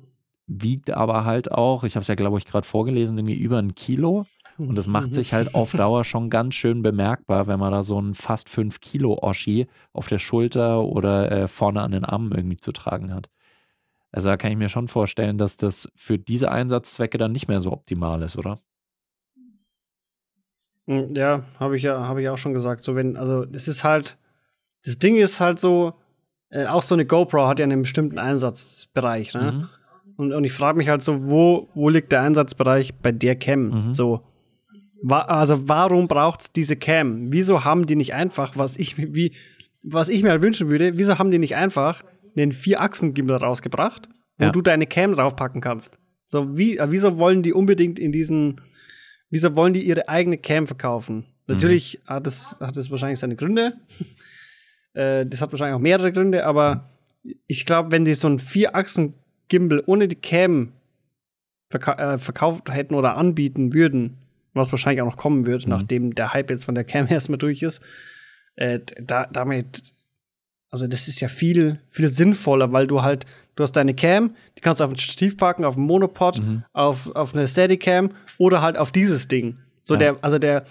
Wiegt 0.48 0.92
aber 0.92 1.26
halt 1.26 1.52
auch, 1.52 1.84
ich 1.84 1.96
habe 1.96 2.02
es 2.02 2.08
ja, 2.08 2.16
glaube 2.16 2.38
ich, 2.38 2.46
gerade 2.46 2.66
vorgelesen, 2.66 3.18
irgendwie 3.18 3.36
über 3.38 3.58
ein 3.58 3.76
Kilo. 3.76 4.26
Und 4.58 4.76
das 4.78 4.86
macht 4.88 5.14
sich 5.14 5.34
halt 5.34 5.56
auf 5.56 5.72
Dauer 5.78 6.04
schon 6.04 6.30
ganz 6.30 6.56
schön 6.56 6.82
bemerkbar, 6.82 7.48
wenn 7.48 7.60
man 7.60 7.72
da 7.72 7.84
so 7.84 7.98
einen 7.98 8.14
fast 8.14 8.50
5 8.50 8.80
Kilo 8.82 9.18
Oschi 9.22 9.68
auf 9.94 10.08
der 10.08 10.20
Schulter 10.20 10.84
oder 10.84 11.32
äh, 11.32 11.48
vorne 11.48 11.82
an 11.82 11.92
den 11.92 12.06
Armen 12.06 12.32
irgendwie 12.32 12.58
zu 12.58 12.72
tragen 12.72 13.14
hat. 13.14 13.30
Also 14.12 14.30
da 14.30 14.38
kann 14.38 14.52
ich 14.52 14.58
mir 14.58 14.70
schon 14.70 14.88
vorstellen, 14.88 15.38
dass 15.38 15.58
das 15.58 15.90
für 15.96 16.20
diese 16.20 16.52
Einsatzzwecke 16.52 17.18
dann 17.18 17.32
nicht 17.32 17.48
mehr 17.48 17.62
so 17.62 17.72
optimal 17.72 18.22
ist, 18.22 18.38
oder? 18.38 18.60
Mm, 20.86 21.16
Ja, 21.16 21.44
habe 21.60 21.78
ich 21.78 21.84
ja, 21.84 22.00
habe 22.08 22.22
ich 22.22 22.30
auch 22.30 22.38
schon 22.38 22.54
gesagt. 22.54 22.82
So, 22.84 22.96
wenn, 22.96 23.16
also 23.18 23.46
es 23.54 23.68
ist 23.68 23.84
halt, 23.84 24.18
das 24.84 25.00
Ding 25.00 25.16
ist 25.16 25.40
halt 25.40 25.60
so, 25.60 25.94
äh, 26.50 26.66
auch 26.66 26.82
so 26.82 26.96
eine 26.96 27.06
GoPro 27.06 27.48
hat 27.48 27.60
ja 27.60 27.64
einen 27.66 27.82
bestimmten 27.82 28.20
Einsatzbereich, 28.20 29.34
ne? 29.34 29.54
Mhm. 29.54 29.70
Und, 30.18 30.34
und 30.34 30.44
ich 30.44 30.52
frage 30.54 30.78
mich 30.78 30.90
halt 30.90 31.02
so, 31.02 31.30
wo, 31.30 31.70
wo 31.74 31.90
liegt 31.90 32.12
der 32.12 32.22
Einsatzbereich 32.22 32.94
bei 32.96 33.12
der 33.12 33.36
Cam? 33.36 33.88
Mhm. 33.88 33.94
So, 33.94 34.22
wa 35.02 35.22
also 35.22 35.68
warum 35.68 36.08
braucht's 36.08 36.52
diese 36.52 36.76
Cam? 36.76 37.32
Wieso 37.32 37.64
haben 37.64 37.86
die 37.88 37.96
nicht 37.96 38.14
einfach, 38.14 38.58
was 38.58 38.78
ich, 38.78 38.98
mir- 38.98 39.14
wie, 39.16 39.34
was 39.84 40.10
ich 40.10 40.22
mir 40.24 40.30
halt 40.30 40.42
wünschen 40.44 40.70
würde, 40.70 40.98
wieso 40.98 41.18
haben 41.18 41.32
die 41.32 41.40
nicht 41.40 41.56
einfach 41.56 42.04
einen 42.38 42.52
Vier-Achsen-Gimbal 42.52 43.38
rausgebracht, 43.38 44.08
wo 44.38 44.46
Ja. 44.46 44.52
du 44.52 44.62
deine 44.62 44.86
Cam 44.88 45.14
draufpacken 45.14 45.60
kannst? 45.62 45.98
So, 46.28 46.58
wie, 46.58 46.78
äh, 46.78 46.88
wieso 46.92 47.18
wollen 47.18 47.42
die 47.44 47.54
unbedingt 47.54 47.98
in 48.00 48.12
diesen, 48.12 48.62
wieso 49.30 49.56
wollen 49.56 49.74
die 49.74 49.82
ihre 49.82 50.08
eigene 50.08 50.38
Cam 50.38 50.68
verkaufen? 50.68 51.26
Natürlich 51.48 52.00
hat 52.06 52.28
es 52.28 52.56
hat 52.62 52.78
es 52.78 52.90
wahrscheinlich 52.92 53.20
seine 53.20 53.36
Gründe. 53.36 53.74
äh, 54.94 55.26
das 55.26 55.42
hat 55.42 55.52
wahrscheinlich 55.52 55.76
auch 55.76 55.80
mehrere 55.82 56.12
Gründe, 56.14 56.46
aber 56.46 56.90
ich 57.48 57.66
glaube, 57.66 57.92
wenn 57.92 58.06
die 58.06 58.14
so 58.14 58.28
einen 58.28 58.40
Vier-Achsen-Gimbal 59.52 59.84
ohne 59.86 60.08
die 60.08 60.16
Cam 60.16 60.72
verka 61.70 62.14
äh, 62.14 62.18
verkauft 62.18 62.72
hätten 62.72 62.96
oder 62.96 63.18
anbieten 63.18 63.74
würden, 63.74 64.18
was 64.54 64.72
wahrscheinlich 64.72 65.02
auch 65.02 65.06
noch 65.06 65.18
kommen 65.18 65.46
wird, 65.46 65.66
Mhm. 65.66 65.70
nachdem 65.70 66.16
der 66.16 66.34
Hype 66.34 66.50
jetzt 66.50 66.66
von 66.66 66.76
der 66.76 66.84
Cam 66.84 67.08
erstmal 67.10 67.38
durch 67.38 67.62
ist, 67.62 67.82
äh, 68.56 68.80
da, 69.02 69.26
damit, 69.32 69.94
also 70.70 70.88
das 70.88 71.08
ist 71.08 71.20
ja 71.22 71.28
viel, 71.28 71.80
viel 71.90 72.10
sinnvoller, 72.10 72.72
weil 72.72 72.88
du 72.88 73.02
halt, 73.02 73.26
du 73.56 73.64
hast 73.64 73.74
deine 73.74 73.94
Cam, 73.94 74.36
die 74.58 74.62
kannst 74.62 74.80
du 74.82 74.86
auf 74.86 74.92
ein 74.92 74.98
Stativ 74.98 75.38
packen, 75.38 75.64
auf 75.66 75.78
einen 75.78 75.86
Monopod, 75.86 76.40
Mhm. 76.42 76.64
auf, 76.74 77.14
auf 77.16 77.34
eine 77.34 77.48
Steadicam 77.48 78.12
oder 78.38 78.62
halt 78.62 78.78
auf 78.78 78.92
dieses 78.92 79.28
Ding. 79.28 79.58
So 79.84 79.94
Ja. 79.96 80.00
der, 80.00 80.18
also 80.22 80.38
der, 80.40 80.66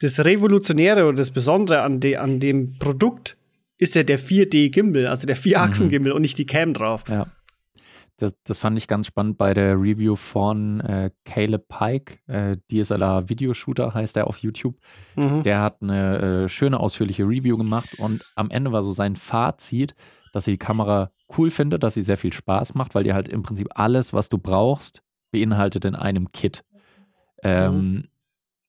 das 0.00 0.22
Revolutionäre 0.24 1.04
oder 1.06 1.16
das 1.16 1.30
Besondere 1.30 1.82
an, 1.82 2.00
de, 2.00 2.16
an 2.16 2.40
dem 2.40 2.78
Produkt 2.78 3.36
ist 3.78 3.94
ja 3.94 4.02
der 4.02 4.18
4D-Gimbal, 4.18 5.06
also 5.06 5.26
der 5.26 5.36
Vier-Achsen-Gimbal 5.36 6.12
und 6.12 6.20
nicht 6.22 6.36
die 6.38 6.44
Cam 6.46 6.74
drauf. 6.74 7.02
Ja. 7.08 7.26
Das, 8.20 8.34
das 8.44 8.58
fand 8.58 8.76
ich 8.76 8.86
ganz 8.86 9.06
spannend 9.06 9.38
bei 9.38 9.54
der 9.54 9.80
Review 9.80 10.14
von 10.14 10.80
äh, 10.80 11.10
Caleb 11.24 11.68
Pike, 11.68 12.18
äh, 12.26 12.58
DSLR 12.70 13.30
Videoshooter 13.30 13.94
heißt 13.94 14.16
er 14.18 14.26
auf 14.26 14.38
YouTube. 14.38 14.76
Mhm. 15.16 15.42
Der 15.42 15.62
hat 15.62 15.80
eine 15.80 16.18
äh, 16.44 16.48
schöne, 16.48 16.78
ausführliche 16.78 17.24
Review 17.24 17.56
gemacht 17.56 17.98
und 17.98 18.22
am 18.36 18.50
Ende 18.50 18.72
war 18.72 18.82
so 18.82 18.92
sein 18.92 19.16
Fazit, 19.16 19.94
dass 20.34 20.46
er 20.46 20.52
die 20.52 20.58
Kamera 20.58 21.10
cool 21.38 21.50
findet, 21.50 21.82
dass 21.82 21.94
sie 21.94 22.02
sehr 22.02 22.18
viel 22.18 22.32
Spaß 22.32 22.74
macht, 22.74 22.94
weil 22.94 23.04
die 23.04 23.14
halt 23.14 23.26
im 23.26 23.42
Prinzip 23.42 23.68
alles, 23.74 24.12
was 24.12 24.28
du 24.28 24.36
brauchst, 24.36 25.02
beinhaltet 25.30 25.86
in 25.86 25.94
einem 25.94 26.30
Kit. 26.32 26.62
Ähm, 27.42 28.04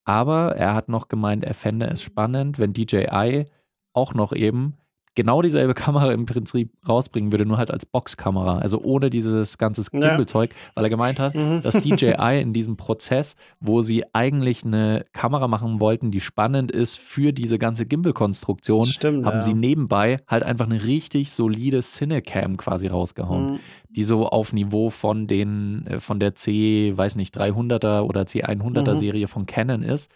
Aber 0.04 0.56
er 0.56 0.74
hat 0.74 0.88
noch 0.88 1.08
gemeint, 1.08 1.44
er 1.44 1.54
fände 1.54 1.86
es 1.88 2.00
spannend, 2.02 2.58
wenn 2.58 2.72
DJI 2.72 3.44
auch 3.92 4.14
noch 4.14 4.32
eben 4.32 4.78
genau 5.14 5.42
dieselbe 5.42 5.74
Kamera 5.74 6.12
im 6.12 6.26
Prinzip 6.26 6.70
rausbringen 6.88 7.32
würde, 7.32 7.44
nur 7.46 7.58
halt 7.58 7.70
als 7.70 7.84
Boxkamera, 7.86 8.58
also 8.58 8.80
ohne 8.82 9.10
dieses 9.10 9.58
ganze 9.58 9.82
Ja. 9.92 9.98
Gimbal-Zeug, 10.08 10.50
weil 10.74 10.84
er 10.84 10.90
gemeint 10.90 11.18
hat, 11.18 11.34
Mhm. 11.34 11.60
dass 11.62 11.74
DJI 11.82 12.40
in 12.40 12.52
diesem 12.52 12.76
Prozess, 12.76 13.36
wo 13.60 13.82
sie 13.82 14.04
eigentlich 14.12 14.64
eine 14.64 15.04
Kamera 15.12 15.48
machen 15.48 15.80
wollten, 15.80 16.10
die 16.10 16.20
spannend 16.20 16.70
ist 16.70 16.98
für 16.98 17.32
diese 17.32 17.58
ganze 17.58 17.84
Gimbal-Konstruktion, 17.86 18.86
haben 19.24 19.24
ja. 19.24 19.42
sie 19.42 19.54
nebenbei 19.54 20.20
halt 20.26 20.42
einfach 20.42 20.66
eine 20.66 20.82
richtig 20.84 21.30
solide 21.32 21.80
Cinecam 21.80 22.56
quasi 22.56 22.86
rausgehauen, 22.86 23.52
Mhm. 23.52 23.58
die 23.90 24.04
so 24.04 24.26
auf 24.26 24.52
Niveau 24.52 24.88
von 24.90 25.26
den, 25.26 25.86
äh, 25.86 25.98
von 26.00 26.20
der 26.20 26.34
C, 26.34 26.92
weiß 26.96 27.16
nicht, 27.16 27.36
300er 27.36 28.02
oder 28.04 28.22
C100er 28.26 28.92
Mhm. 28.94 28.98
Serie 28.98 29.26
von 29.28 29.46
Canon 29.46 29.82
ist. 29.82 30.10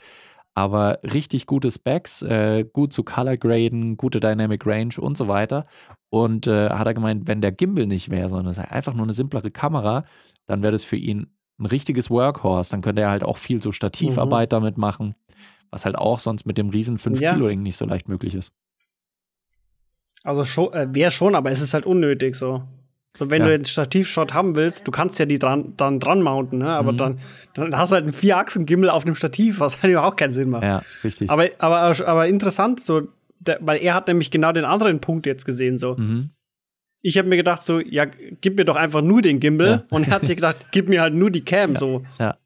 Aber 0.56 1.00
richtig 1.02 1.44
gute 1.44 1.70
Specs, 1.70 2.22
äh, 2.22 2.64
gut 2.64 2.90
zu 2.94 3.04
Color 3.04 3.36
Graden, 3.36 3.98
gute 3.98 4.20
Dynamic 4.20 4.64
Range 4.64 4.94
und 4.98 5.14
so 5.14 5.28
weiter. 5.28 5.66
Und 6.08 6.46
äh, 6.46 6.70
hat 6.70 6.86
er 6.86 6.94
gemeint, 6.94 7.28
wenn 7.28 7.42
der 7.42 7.52
Gimbal 7.52 7.86
nicht 7.86 8.08
wäre, 8.08 8.30
sondern 8.30 8.46
es 8.46 8.56
sei 8.56 8.70
einfach 8.70 8.94
nur 8.94 9.04
eine 9.04 9.12
simplere 9.12 9.50
Kamera, 9.50 10.06
dann 10.46 10.62
wäre 10.62 10.72
das 10.72 10.82
für 10.82 10.96
ihn 10.96 11.26
ein 11.58 11.66
richtiges 11.66 12.08
Workhorse. 12.08 12.70
Dann 12.70 12.80
könnte 12.80 13.02
er 13.02 13.10
halt 13.10 13.22
auch 13.22 13.36
viel 13.36 13.60
so 13.60 13.70
Stativarbeit 13.70 14.50
damit 14.54 14.78
machen, 14.78 15.14
was 15.70 15.84
halt 15.84 15.96
auch 15.96 16.20
sonst 16.20 16.46
mit 16.46 16.56
dem 16.56 16.70
riesen 16.70 16.96
5 16.96 17.20
Ja. 17.20 17.36
Nicht 17.36 17.76
so 17.76 17.84
leicht 17.84 18.08
möglich 18.08 18.34
ist. 18.34 18.50
Also 20.24 20.44
schon, 20.44 20.72
äh, 20.72 20.88
wäre 20.90 21.10
schon, 21.10 21.34
aber 21.34 21.50
es 21.50 21.60
ist 21.60 21.74
halt 21.74 21.84
unnötig 21.84 22.34
so. 22.34 22.62
So, 23.16 23.30
wenn 23.30 23.42
Ja. 23.42 23.48
du 23.48 23.52
jetzt 23.54 23.70
Stativshot 23.70 24.34
haben 24.34 24.56
willst, 24.56 24.86
du 24.86 24.90
kannst 24.90 25.18
ja 25.18 25.26
die 25.26 25.38
dran, 25.38 25.72
dann 25.76 25.98
dran 26.00 26.22
mounten, 26.22 26.58
ne? 26.58 26.68
aber 26.68 26.92
Mhm. 26.92 26.96
dann, 26.98 27.18
dann 27.54 27.76
hast 27.78 27.90
du 27.90 27.94
halt 27.94 28.04
einen 28.04 28.12
Vier-Achsen-Gimbal 28.12 28.90
auf 28.90 29.04
dem 29.04 29.14
Stativ, 29.14 29.58
was 29.60 29.76
halt 29.82 29.92
überhaupt 29.92 30.18
keinen 30.18 30.32
Sinn 30.32 30.50
macht. 30.50 30.62
Ja, 30.64 30.82
richtig. 31.02 31.30
Aber, 31.30 31.46
aber, 31.58 31.94
aber 32.06 32.26
interessant, 32.28 32.80
so, 32.80 33.08
der, 33.40 33.58
weil 33.60 33.80
er 33.82 33.94
hat 33.94 34.08
nämlich 34.08 34.30
genau 34.30 34.52
den 34.52 34.64
anderen 34.64 35.00
Punkt 35.00 35.26
jetzt 35.26 35.44
gesehen. 35.46 35.78
So. 35.78 35.94
mhm. 35.96 36.30
Ich 37.02 37.16
habe 37.18 37.28
mir 37.28 37.36
gedacht, 37.36 37.62
so, 37.62 37.78
ja, 37.78 38.04
gib 38.40 38.56
mir 38.58 38.64
doch 38.64 38.74
einfach 38.74 39.00
nur 39.02 39.22
den 39.22 39.38
Gimbal. 39.38 39.68
Ja. 39.68 39.82
Und 39.90 40.08
er 40.08 40.14
hat 40.14 40.24
sich 40.24 40.36
gedacht, 40.36 40.56
gib 40.72 40.88
mir 40.88 41.02
halt 41.02 41.14
nur 41.14 41.30
die 41.30 41.42
Cam. 41.44 41.76
So. 41.76 42.02
Ja, 42.18 42.36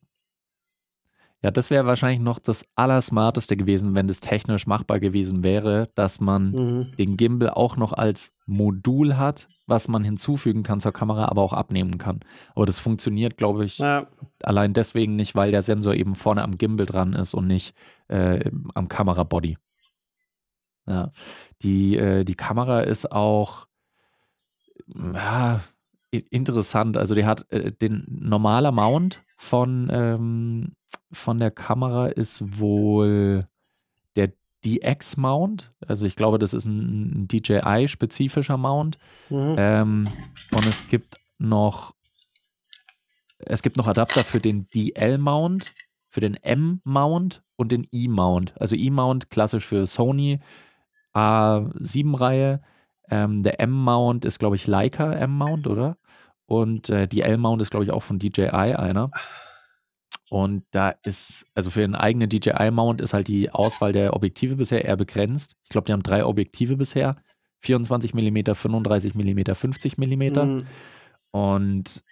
das 1.50 1.70
wäre 1.70 1.86
wahrscheinlich 1.86 2.20
noch 2.20 2.38
das 2.38 2.64
Allersmarteste 2.74 3.56
gewesen, 3.56 3.94
wenn 3.94 4.06
das 4.06 4.20
technisch 4.20 4.66
machbar 4.66 5.00
gewesen 5.00 5.42
wäre, 5.42 5.88
dass 5.94 6.20
man 6.20 6.50
Mhm. 6.50 6.96
den 6.98 7.16
Gimbal 7.16 7.48
auch 7.50 7.78
noch 7.78 7.94
als 7.94 8.32
Modul 8.44 9.16
hat, 9.16 9.48
was 9.66 9.88
man 9.88 10.04
hinzufügen 10.04 10.62
kann 10.62 10.80
zur 10.80 10.92
Kamera, 10.92 11.26
aber 11.26 11.40
auch 11.40 11.54
abnehmen 11.54 11.96
kann. 11.96 12.20
Aber 12.54 12.66
das 12.66 12.78
funktioniert, 12.78 13.38
glaube 13.38 13.64
ich, 13.64 13.78
Ja, 13.78 14.06
allein 14.42 14.74
deswegen 14.74 15.16
nicht, 15.16 15.34
weil 15.34 15.50
der 15.50 15.62
Sensor 15.62 15.94
eben 15.94 16.14
vorne 16.14 16.42
am 16.42 16.58
Gimbal 16.58 16.84
dran 16.86 17.14
ist 17.14 17.32
und 17.32 17.46
nicht 17.46 17.74
äh, 18.08 18.50
am 18.74 18.88
Kamerabody. 18.88 19.56
Ja, 20.86 21.12
die, 21.62 21.96
äh, 21.96 22.24
die 22.24 22.34
Kamera 22.34 22.80
ist 22.80 23.10
auch 23.12 23.66
ja, 25.14 25.60
interessant. 26.10 26.96
Also 26.96 27.14
die 27.14 27.24
hat 27.24 27.50
äh, 27.52 27.72
den 27.72 28.04
normaler 28.08 28.72
Mount 28.72 29.22
von, 29.40 29.88
ähm, 29.90 30.72
von 31.10 31.38
der 31.38 31.50
Kamera 31.50 32.08
ist 32.08 32.60
wohl 32.60 33.46
der 34.14 34.32
DX-Mount. 34.66 35.72
Also 35.88 36.04
ich 36.04 36.14
glaube, 36.14 36.38
das 36.38 36.52
ist 36.52 36.66
ein, 36.66 37.22
ein 37.22 37.28
DJI-spezifischer 37.28 38.58
Mount. 38.58 38.98
mhm. 39.30 39.54
Ähm, 39.56 40.08
und 40.52 40.66
es 40.66 40.86
gibt 40.88 41.16
noch 41.38 41.94
es 43.38 43.62
gibt 43.62 43.78
noch 43.78 43.86
Adapter 43.86 44.22
für 44.22 44.38
den 44.38 44.68
DL-Mount, 44.68 45.74
für 46.10 46.20
den 46.20 46.34
M-Mount 46.34 47.42
und 47.56 47.72
den 47.72 47.86
E-Mount. 47.90 48.60
Also 48.60 48.76
E-Mount 48.76 49.30
klassisch 49.30 49.64
für 49.64 49.86
Sony 49.86 50.40
A7-Reihe. 51.14 52.60
Ähm, 53.08 53.42
der 53.42 53.58
M-Mount 53.60 54.26
ist, 54.26 54.38
glaube 54.38 54.56
ich, 54.56 54.66
Leica 54.66 55.10
M-Mount, 55.14 55.66
oder? 55.66 55.96
Und 56.50 56.90
äh, 56.90 57.06
die 57.06 57.22
L-Mount 57.22 57.62
ist, 57.62 57.70
glaube 57.70 57.84
ich, 57.84 57.92
auch 57.92 58.02
von 58.02 58.18
DJI 58.18 58.50
einer. 58.50 59.12
Und 60.30 60.64
da 60.72 60.90
ist, 61.04 61.46
also 61.54 61.70
für 61.70 61.78
den 61.78 61.94
eigenen 61.94 62.28
DJI-Mount 62.28 63.00
ist 63.00 63.12
halt 63.12 63.28
die 63.28 63.52
Auswahl 63.52 63.92
der 63.92 64.14
Objektive 64.14 64.56
bisher 64.56 64.84
eher 64.84 64.96
begrenzt. 64.96 65.54
Ich 65.62 65.68
glaube, 65.68 65.86
die 65.86 65.92
haben 65.92 66.02
drei 66.02 66.24
Objektive 66.24 66.76
bisher. 66.76 67.14
24 67.60 68.14
mm, 68.14 68.52
35 68.52 69.14
mm, 69.14 69.54
50 69.54 69.96
mm. 69.96 70.04
Mhm. 70.04 70.66
Und 71.30 72.02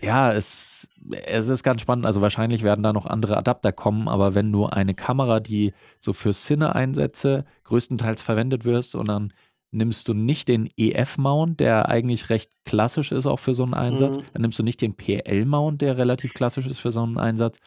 ja, 0.00 0.32
es, 0.32 0.88
es 1.24 1.48
ist 1.48 1.64
ganz 1.64 1.80
spannend. 1.80 2.06
Also 2.06 2.20
wahrscheinlich 2.20 2.62
werden 2.62 2.84
da 2.84 2.92
noch 2.92 3.06
andere 3.06 3.36
Adapter 3.36 3.72
kommen, 3.72 4.06
aber 4.06 4.36
wenn 4.36 4.52
du 4.52 4.66
eine 4.66 4.94
Kamera, 4.94 5.40
die 5.40 5.72
so 5.98 6.12
für 6.12 6.32
Cine-Einsätze 6.32 7.42
größtenteils 7.64 8.22
verwendet 8.22 8.64
wirst 8.64 8.94
und 8.94 9.08
dann 9.08 9.32
nimmst 9.70 10.08
du 10.08 10.14
nicht 10.14 10.48
den 10.48 10.70
EF-Mount, 10.76 11.60
der 11.60 11.88
eigentlich 11.88 12.30
recht 12.30 12.50
klassisch 12.64 13.12
ist 13.12 13.26
auch 13.26 13.38
für 13.38 13.54
so 13.54 13.64
einen 13.64 13.74
Einsatz, 13.74 14.18
Mhm. 14.18 14.22
dann 14.32 14.42
nimmst 14.42 14.58
du 14.58 14.62
nicht 14.62 14.80
den 14.80 14.94
PL-Mount, 14.96 15.82
der 15.82 15.98
relativ 15.98 16.34
klassisch 16.34 16.66
ist 16.66 16.78
für 16.78 16.92
so 16.92 17.02
einen 17.02 17.18
Einsatz, 17.18 17.58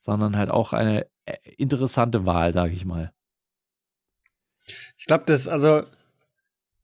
sondern 0.00 0.36
halt 0.36 0.50
auch 0.50 0.72
eine 0.72 1.06
äh, 1.24 1.36
interessante 1.56 2.26
Wahl, 2.26 2.52
sage 2.52 2.74
ich 2.74 2.84
mal. 2.84 3.12
Ich 4.96 5.06
glaube, 5.06 5.24
das, 5.26 5.48
also, 5.48 5.82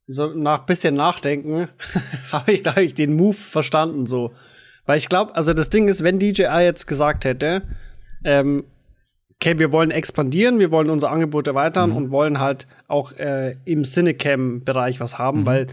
so 0.06 0.26
nach 0.28 0.66
bisschen 0.66 0.94
Nachdenken 0.94 1.68
habe 2.32 2.52
ich, 2.52 2.62
glaube 2.62 2.82
ich, 2.82 2.94
den 2.94 3.14
Move 3.14 3.34
verstanden, 3.34 4.06
so. 4.06 4.32
Weil 4.86 4.98
ich 4.98 5.08
glaube, 5.08 5.36
also 5.36 5.52
das 5.52 5.70
Ding 5.70 5.88
ist, 5.88 6.02
wenn 6.02 6.18
DJI 6.18 6.62
jetzt 6.62 6.86
gesagt 6.86 7.24
hätte, 7.24 7.62
ähm, 8.24 8.64
okay, 9.42 9.58
wir 9.58 9.72
wollen 9.72 9.90
expandieren, 9.90 10.58
wir 10.58 10.70
wollen 10.70 10.90
unser 10.90 11.10
Angebot 11.10 11.46
erweitern 11.48 11.90
Mhm. 11.90 11.96
und 11.96 12.10
wollen 12.10 12.40
halt 12.40 12.66
auch 12.88 13.12
äh, 13.12 13.56
im 13.64 13.84
Cinecam-Bereich 13.84 15.00
was 15.00 15.18
haben, 15.18 15.40
Mhm. 15.40 15.46
weil, 15.46 15.66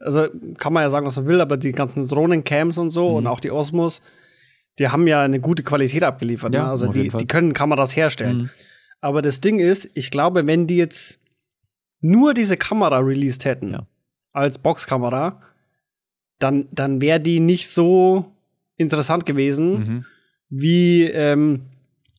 also 0.00 0.26
kann 0.58 0.72
man 0.74 0.82
ja 0.82 0.90
sagen, 0.90 1.06
was 1.06 1.16
man 1.16 1.26
will, 1.26 1.40
aber 1.40 1.56
die 1.56 1.72
ganzen 1.72 2.06
Drohnencams 2.06 2.76
und 2.78 2.90
so 2.90 3.08
Mhm. 3.10 3.14
und 3.16 3.26
auch 3.26 3.40
die 3.40 3.50
Osmos, 3.50 4.02
die 4.78 4.88
haben 4.88 5.06
ja 5.06 5.22
eine 5.22 5.40
gute 5.40 5.62
Qualität 5.62 6.02
abgeliefert. 6.02 6.52
Ja, 6.54 6.64
ne? 6.64 6.70
Also 6.70 6.92
die, 6.92 7.08
die 7.08 7.26
können 7.26 7.54
Kameras 7.54 7.96
herstellen. 7.96 8.36
Mhm. 8.38 8.50
Aber 9.00 9.22
das 9.22 9.40
Ding 9.40 9.58
ist, 9.58 9.96
ich 9.96 10.10
glaube, 10.10 10.46
wenn 10.46 10.66
die 10.66 10.76
jetzt 10.76 11.18
nur 12.00 12.34
diese 12.34 12.56
Kamera 12.58 12.98
released 12.98 13.44
hätten, 13.46 13.70
Ja. 13.72 13.86
als 14.32 14.58
Boxkamera, 14.58 15.40
dann, 16.38 16.68
dann 16.72 17.00
wäre 17.00 17.20
die 17.20 17.40
nicht 17.40 17.68
so 17.68 18.26
interessant 18.76 19.24
gewesen, 19.24 19.72
Mhm. 19.78 20.04
wie 20.50 21.04
ähm, 21.04 21.62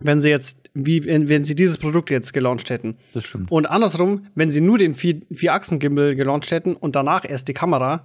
wenn 0.01 0.19
sie 0.21 0.29
jetzt, 0.29 0.69
wie 0.73 1.05
wenn, 1.05 1.45
sie 1.45 1.55
dieses 1.55 1.77
Produkt 1.77 2.09
jetzt 2.09 2.33
gelauncht 2.33 2.69
hätten. 2.69 2.97
Das 3.13 3.25
stimmt. 3.25 3.49
Und 3.51 3.65
andersrum, 3.65 4.27
wenn 4.35 4.51
sie 4.51 4.61
nur 4.61 4.77
den 4.77 4.93
Vier- 4.93 5.21
Vier-Achsen-Gimbal 5.31 6.15
gelauncht 6.15 6.51
hätten 6.51 6.75
und 6.75 6.95
danach 6.95 7.23
erst 7.27 7.47
die 7.47 7.53
Kamera, 7.53 8.03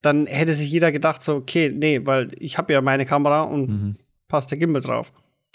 dann 0.00 0.26
hätte 0.26 0.54
sich 0.54 0.70
jeder 0.70 0.90
gedacht, 0.90 1.22
so, 1.22 1.34
okay, 1.36 1.70
nee, 1.70 2.00
weil 2.04 2.30
ich 2.38 2.58
habe 2.58 2.72
ja 2.72 2.80
meine 2.80 3.06
Kamera 3.06 3.42
und 3.42 3.68
Mhm. 3.68 3.96
passt 4.28 4.50
der 4.50 4.58
Gimbal 4.58 4.82
drauf. 4.82 5.12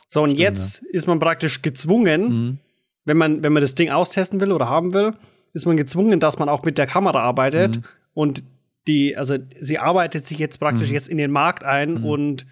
So, 0.09 0.21
und 0.23 0.29
Stimmt, 0.29 0.39
jetzt 0.41 0.83
ist 0.83 1.07
man 1.07 1.19
praktisch 1.19 1.61
gezwungen, 1.61 2.21
Mhm. 2.29 2.57
wenn 3.05 3.17
man, 3.17 3.43
wenn 3.43 3.51
man 3.51 3.61
das 3.61 3.75
Ding 3.75 3.89
austesten 3.89 4.39
will 4.39 4.51
oder 4.51 4.69
haben 4.69 4.93
will, 4.93 5.13
ist 5.53 5.65
man 5.65 5.75
gezwungen, 5.75 6.19
dass 6.19 6.37
man 6.39 6.49
auch 6.49 6.63
mit 6.63 6.77
der 6.77 6.87
Kamera 6.87 7.19
arbeitet 7.21 7.77
Mhm. 7.77 7.81
und 8.13 8.43
die, 8.87 9.17
also 9.17 9.35
sie 9.59 9.79
arbeitet 9.79 10.23
sich 10.23 10.37
jetzt 10.37 10.59
praktisch 10.59 10.89
Mhm. 10.89 10.93
jetzt 10.93 11.09
in 11.09 11.17
den 11.17 11.31
Markt 11.31 11.63
ein 11.65 11.95
Mhm. 11.95 12.05
und, 12.05 12.45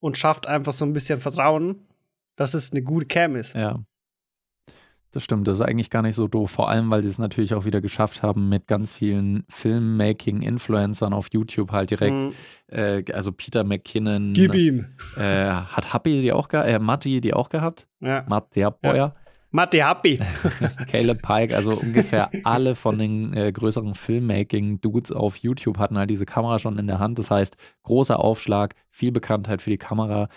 und 0.00 0.16
schafft 0.16 0.46
einfach 0.46 0.72
so 0.72 0.86
ein 0.86 0.92
bisschen 0.94 1.18
Vertrauen, 1.18 1.76
dass 2.36 2.54
es 2.54 2.72
eine 2.72 2.82
gute 2.82 3.06
Cam 3.06 3.36
ist. 3.36 3.54
Ja. 3.54 3.80
Das 5.14 5.22
stimmt, 5.24 5.46
das 5.46 5.58
ist 5.58 5.66
eigentlich 5.66 5.90
gar 5.90 6.00
nicht 6.00 6.14
so 6.14 6.26
doof. 6.26 6.50
Vor 6.50 6.70
allem, 6.70 6.88
weil 6.88 7.02
sie 7.02 7.10
es 7.10 7.18
natürlich 7.18 7.52
auch 7.52 7.66
wieder 7.66 7.82
geschafft 7.82 8.22
haben, 8.22 8.48
mit 8.48 8.66
ganz 8.66 8.90
vielen 8.92 9.44
Filmmaking-Influencern 9.50 11.12
auf 11.12 11.28
YouTube 11.32 11.70
halt 11.72 11.90
direkt, 11.90 12.24
Mhm. 12.24 12.32
äh, 12.68 13.04
also 13.12 13.30
Peter 13.32 13.62
McKinnon, 13.64 14.32
Gib 14.32 14.54
ihm. 14.54 14.86
äh, 15.18 15.50
hat 15.50 15.92
Happy 15.92 16.22
die 16.22 16.32
auch 16.32 16.48
gehabt, 16.48 16.68
äh, 16.68 16.78
Matti 16.78 17.20
die 17.20 17.34
auch 17.34 17.50
gehabt, 17.50 17.86
Ja. 18.00 18.24
Matt 18.26 18.56
der 18.56 18.70
Boyer, 18.70 19.14
Matti 19.50 19.80
Happy. 19.80 20.18
Caleb 20.90 21.20
Pike, 21.20 21.54
also 21.54 21.72
ungefähr 21.72 22.30
alle 22.44 22.74
von 22.74 22.98
den 22.98 23.34
äh, 23.36 23.52
größeren 23.52 23.94
Filmmaking-Dudes 23.94 25.12
auf 25.12 25.36
YouTube 25.36 25.76
hatten 25.78 25.98
halt 25.98 26.08
diese 26.08 26.24
Kamera 26.24 26.58
schon 26.58 26.78
in 26.78 26.86
der 26.86 27.00
Hand. 27.00 27.18
Das 27.18 27.30
heißt, 27.30 27.58
großer 27.82 28.18
Aufschlag, 28.18 28.74
viel 28.90 29.12
Bekanntheit 29.12 29.60
für 29.60 29.68
die 29.68 29.76
Kamera 29.76 30.28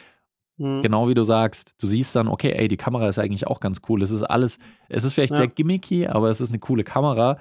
Mhm. 0.58 0.82
genau 0.82 1.10
wie 1.10 1.14
du 1.14 1.24
sagst, 1.24 1.76
du 1.80 1.88
siehst 1.88 2.16
dann, 2.16 2.28
okay, 2.28 2.52
ey, 2.52 2.68
die 2.68 2.78
Kamera 2.78 3.10
ist 3.10 3.20
eigentlich 3.20 3.48
auch 3.48 3.60
ganz 3.60 3.82
cool. 3.90 4.02
Es 4.02 4.12
ist 4.12 4.24
alles, 4.24 4.58
es 4.90 5.04
ist 5.04 5.14
vielleicht 5.14 5.32
Ja. 5.32 5.38
sehr 5.38 5.48
gimmicky, 5.48 6.08
aber 6.08 6.30
es 6.30 6.40
ist 6.42 6.50
eine 6.50 6.60
coole 6.60 6.84
Kamera. 6.84 7.38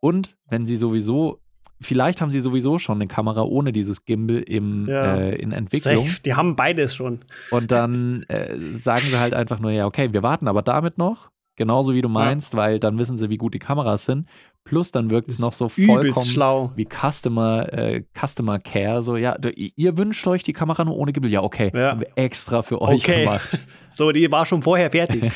Und 0.00 0.36
wenn 0.48 0.64
sie 0.66 0.76
sowieso, 0.76 1.40
vielleicht 1.80 2.20
haben 2.22 2.30
sie 2.30 2.40
sowieso 2.40 2.78
schon 2.78 2.96
eine 2.98 3.06
Kamera 3.08 3.42
ohne 3.42 3.72
dieses 3.72 4.04
Gimbal 4.04 4.38
im, 4.38 4.86
Ja. 4.88 5.16
äh, 5.16 5.34
in 5.36 5.52
Entwicklung. 5.52 6.06
Safe. 6.06 6.22
Die 6.22 6.34
haben 6.34 6.56
beides 6.56 6.94
schon. 6.94 7.18
Und 7.50 7.70
dann 7.70 8.22
äh, 8.28 8.56
sagen 8.70 9.06
sie 9.10 9.18
halt 9.18 9.34
einfach 9.34 9.58
nur, 9.58 9.70
ja, 9.70 9.84
okay, 9.86 10.12
wir 10.12 10.22
warten 10.22 10.48
aber 10.48 10.62
damit 10.62 10.96
noch. 10.98 11.28
Genauso 11.56 11.94
wie 11.94 12.02
du 12.02 12.08
meinst, 12.10 12.54
weil 12.54 12.78
dann 12.78 12.98
wissen 12.98 13.16
sie, 13.16 13.30
wie 13.30 13.38
gut 13.38 13.54
die 13.54 13.58
Kameras 13.58 14.04
sind. 14.04 14.26
Plus 14.66 14.90
dann 14.92 15.10
wirkt 15.10 15.28
es 15.28 15.38
noch 15.38 15.52
so 15.52 15.68
vollkommen 15.68 16.26
schlau. 16.26 16.72
wie 16.76 16.86
Customer, 16.86 17.72
äh, 17.72 18.02
Customer 18.14 18.58
Care. 18.58 19.00
So, 19.00 19.16
ja, 19.16 19.36
ihr 19.54 19.96
wünscht 19.96 20.26
euch 20.26 20.42
die 20.42 20.52
Kamera 20.52 20.84
nur 20.84 20.96
ohne 20.96 21.12
Gimbal. 21.12 21.30
Ja, 21.30 21.42
okay, 21.42 21.70
Ja. 21.74 21.92
haben 21.92 22.00
wir 22.00 22.08
extra 22.16 22.62
für 22.62 22.82
euch 22.82 23.02
Okay. 23.04 23.24
gemacht. 23.24 23.48
So, 23.96 24.12
die 24.12 24.30
war 24.30 24.44
schon 24.44 24.60
vorher 24.60 24.90
fertig. 24.90 25.22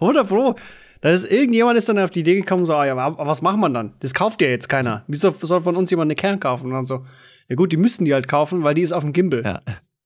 100 0.00 0.28
Pro. 0.28 0.54
Da 1.00 1.10
ist 1.10 1.28
irgendjemand 1.30 1.76
ist 1.76 1.88
dann 1.88 1.98
auf 1.98 2.10
die 2.10 2.20
Idee 2.20 2.36
gekommen, 2.36 2.64
so, 2.66 2.74
ah, 2.74 2.86
ja, 2.86 2.96
aber 2.96 3.26
was 3.26 3.42
macht 3.42 3.58
man 3.58 3.74
dann? 3.74 3.94
Das 3.98 4.14
kauft 4.14 4.40
ja 4.40 4.48
jetzt 4.48 4.68
keiner. 4.68 5.02
Wieso 5.08 5.30
soll 5.32 5.60
von 5.60 5.74
uns 5.74 5.90
jemand 5.90 6.06
eine 6.06 6.14
Kern 6.14 6.38
kaufen? 6.38 6.66
Und 6.66 6.72
dann 6.74 6.86
so, 6.86 7.02
ja 7.48 7.56
gut, 7.56 7.72
die 7.72 7.76
müssten 7.76 8.04
die 8.04 8.14
halt 8.14 8.28
kaufen, 8.28 8.62
weil 8.62 8.74
die 8.74 8.82
ist 8.82 8.92
auf 8.92 9.02
dem 9.02 9.12
Gimbal. 9.12 9.42
Ja. 9.44 9.58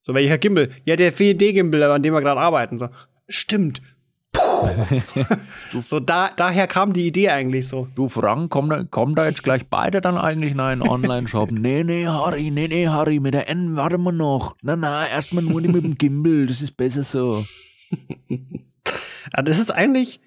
So, 0.04 0.14
welcher 0.14 0.38
Gimbal? 0.38 0.70
Ja, 0.86 0.96
der 0.96 1.12
4D-Gimbal, 1.12 1.82
an 1.82 2.02
dem 2.02 2.14
wir 2.14 2.22
gerade 2.22 2.40
arbeiten. 2.40 2.78
So, 2.78 2.88
stimmt. 3.28 3.82
so, 5.82 6.00
da, 6.00 6.30
daher 6.34 6.66
kam 6.66 6.92
die 6.92 7.06
Idee 7.06 7.30
eigentlich 7.30 7.68
so. 7.68 7.88
Du 7.94 8.08
Frank, 8.08 8.50
kommen 8.50 8.70
da, 8.70 8.84
kommen 8.84 9.14
da 9.14 9.26
jetzt 9.26 9.42
gleich 9.42 9.68
beide 9.68 10.00
dann 10.00 10.16
eigentlich 10.16 10.52
in 10.52 10.60
einen 10.60 10.82
Online-Shop? 10.82 11.50
nee, 11.52 11.84
nee, 11.84 12.06
Harry, 12.06 12.50
nee, 12.50 12.68
nee, 12.68 12.88
Harry, 12.88 13.20
mit 13.20 13.34
der 13.34 13.48
N 13.48 13.76
warten 13.76 14.02
wir 14.02 14.12
noch. 14.12 14.56
Na, 14.62 14.76
na, 14.76 15.08
erstmal 15.08 15.44
nur 15.44 15.60
die 15.60 15.68
mit 15.68 15.84
dem 15.84 15.98
Gimbal, 15.98 16.46
das 16.46 16.62
ist 16.62 16.76
besser 16.76 17.04
so. 17.04 17.44
Ja, 19.34 19.42
das 19.42 19.58
ist 19.58 19.70
eigentlich, 19.70 20.20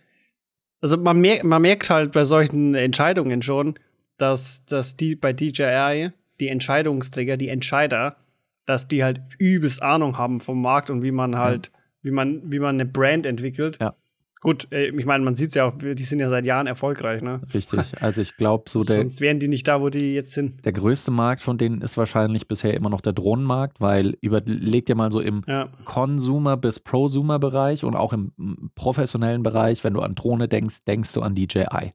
also 0.81 0.97
man, 0.97 1.19
mer 1.19 1.45
man 1.45 1.61
merkt 1.61 1.89
halt 1.89 2.11
bei 2.11 2.25
solchen 2.25 2.75
Entscheidungen 2.75 3.41
schon, 3.41 3.75
dass, 4.17 4.65
dass 4.65 4.97
die 4.97 5.15
bei 5.15 5.33
DJI, 5.33 6.11
die 6.39 6.47
Entscheidungsträger, 6.47 7.37
die 7.37 7.49
Entscheider, 7.49 8.17
dass 8.65 8.87
die 8.87 9.03
halt 9.03 9.21
übelst 9.37 9.81
Ahnung 9.81 10.17
haben 10.17 10.39
vom 10.39 10.61
Markt 10.61 10.89
und 10.89 11.03
wie 11.03 11.11
man 11.11 11.37
halt, 11.37 11.71
wie 12.01 12.11
man, 12.11 12.51
wie 12.51 12.59
man 12.59 12.75
eine 12.75 12.85
Brand 12.85 13.25
entwickelt. 13.25 13.77
Ja. 13.81 13.95
Gut, 14.41 14.67
äh, 14.71 14.87
ich 14.87 15.05
meine, 15.05 15.23
man 15.25 15.35
sieht 15.35 15.49
es 15.49 15.55
ja 15.55 15.65
auch, 15.67 15.73
die 15.77 16.01
sind 16.03 16.19
ja 16.19 16.29
seit 16.29 16.45
Jahren 16.45 16.65
erfolgreich, 16.65 17.21
ne? 17.21 17.41
Richtig. 17.53 17.79
Also 18.01 18.21
ich 18.21 18.37
glaube, 18.37 18.69
so 18.69 18.83
der, 18.85 18.95
Sonst 18.97 19.19
wären 19.19 19.39
die 19.39 19.49
nicht 19.49 19.67
da, 19.67 19.81
wo 19.81 19.89
die 19.89 20.13
jetzt 20.13 20.31
sind. 20.31 20.63
der 20.65 20.71
größte 20.71 21.11
Markt 21.11 21.41
von 21.41 21.57
denen 21.57 21.81
ist 21.81 21.97
wahrscheinlich 21.97 22.47
bisher 22.47 22.73
immer 22.73 22.89
noch 22.89 23.01
der 23.01 23.11
Drohnenmarkt, 23.13 23.81
weil 23.81 24.15
überleg 24.21 24.85
dir 24.85 24.95
mal 24.95 25.11
so 25.11 25.19
im 25.19 25.41
Ja. 25.45 25.67
Consumer- 25.83 26.55
bis 26.55 26.79
Prosumer-Bereich 26.79 27.83
und 27.83 27.95
auch 27.95 28.13
im 28.13 28.31
professionellen 28.75 29.43
Bereich, 29.43 29.83
wenn 29.83 29.93
du 29.93 29.99
an 30.01 30.15
Drohne 30.15 30.47
denkst, 30.47 30.85
denkst 30.85 31.11
du 31.13 31.21
an 31.21 31.35
DJI. 31.35 31.91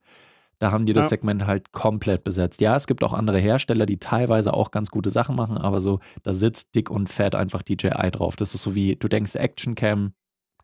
Da 0.59 0.71
haben 0.71 0.87
die 0.87 0.93
das 0.93 1.07
Ja. 1.07 1.09
Segment 1.11 1.47
halt 1.47 1.73
komplett 1.73 2.25
besetzt. 2.25 2.61
Ja, 2.61 2.77
es 2.77 2.87
gibt 2.87 3.03
auch 3.03 3.13
andere 3.15 3.39
Hersteller, 3.39 3.87
die 3.87 3.99
teilweise 3.99 4.53
auch 4.55 4.71
ganz 4.71 4.91
gute 4.91 5.11
Sachen 5.11 5.35
machen, 5.35 5.57
aber 5.59 5.81
so, 5.81 5.99
da 6.23 6.33
sitzt 6.33 6.75
dick 6.75 6.91
und 6.91 7.09
fett 7.09 7.35
einfach 7.35 7.63
DJI 7.63 8.11
drauf. 8.13 8.37
Das 8.37 8.55
ist 8.55 8.63
so 8.63 8.75
wie, 8.75 8.97
du 8.97 9.09
denkst 9.09 9.35
Actioncam, 9.35 10.13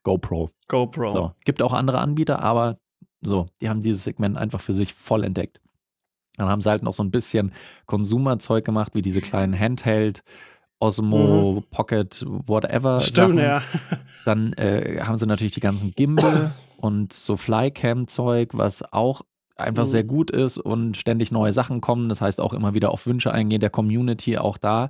GoPro. 0.02 0.50
GoPro. 0.68 1.08
So, 1.08 1.32
gibt 1.44 1.62
auch 1.62 1.72
andere 1.72 1.98
Anbieter, 1.98 2.42
aber 2.42 2.78
so, 3.22 3.46
die 3.60 3.68
haben 3.68 3.80
dieses 3.80 4.04
Segment 4.04 4.36
einfach 4.38 4.60
für 4.60 4.72
sich 4.72 4.94
voll 4.94 5.24
entdeckt. 5.24 5.60
Dann 6.36 6.48
haben 6.48 6.60
sie 6.62 6.70
halt 6.70 6.82
noch 6.82 6.94
so 6.94 7.02
ein 7.02 7.10
bisschen 7.10 7.52
Konsumerzeug 7.86 8.64
gemacht, 8.64 8.94
wie 8.94 9.02
diese 9.02 9.20
kleinen 9.20 9.58
Handheld, 9.58 10.22
Osmo, 10.78 11.62
Pocket, 11.70 12.24
whatever. 12.26 12.94
Mhm. 12.94 12.98
Stimmt, 13.00 13.28
Sachen. 13.28 13.38
ja. 13.38 13.62
Dann 14.24 14.52
äh, 14.54 15.00
haben 15.04 15.16
sie 15.18 15.26
natürlich 15.26 15.52
die 15.52 15.60
ganzen 15.60 15.92
Gimbal 15.94 16.52
und 16.78 17.12
so 17.12 17.36
Flycam-Zeug, 17.36 18.50
was 18.54 18.82
auch 18.92 19.20
einfach 19.56 19.82
Mhm. 19.84 19.88
sehr 19.88 20.04
gut 20.04 20.30
ist 20.30 20.56
und 20.56 20.96
ständig 20.96 21.30
neue 21.32 21.52
Sachen 21.52 21.82
kommen. 21.82 22.08
Das 22.08 22.22
heißt 22.22 22.40
auch 22.40 22.54
immer 22.54 22.72
wieder 22.72 22.90
auf 22.92 23.06
Wünsche 23.06 23.30
eingehen 23.32 23.60
der 23.60 23.68
Community, 23.68 24.38
auch 24.38 24.56
da. 24.56 24.88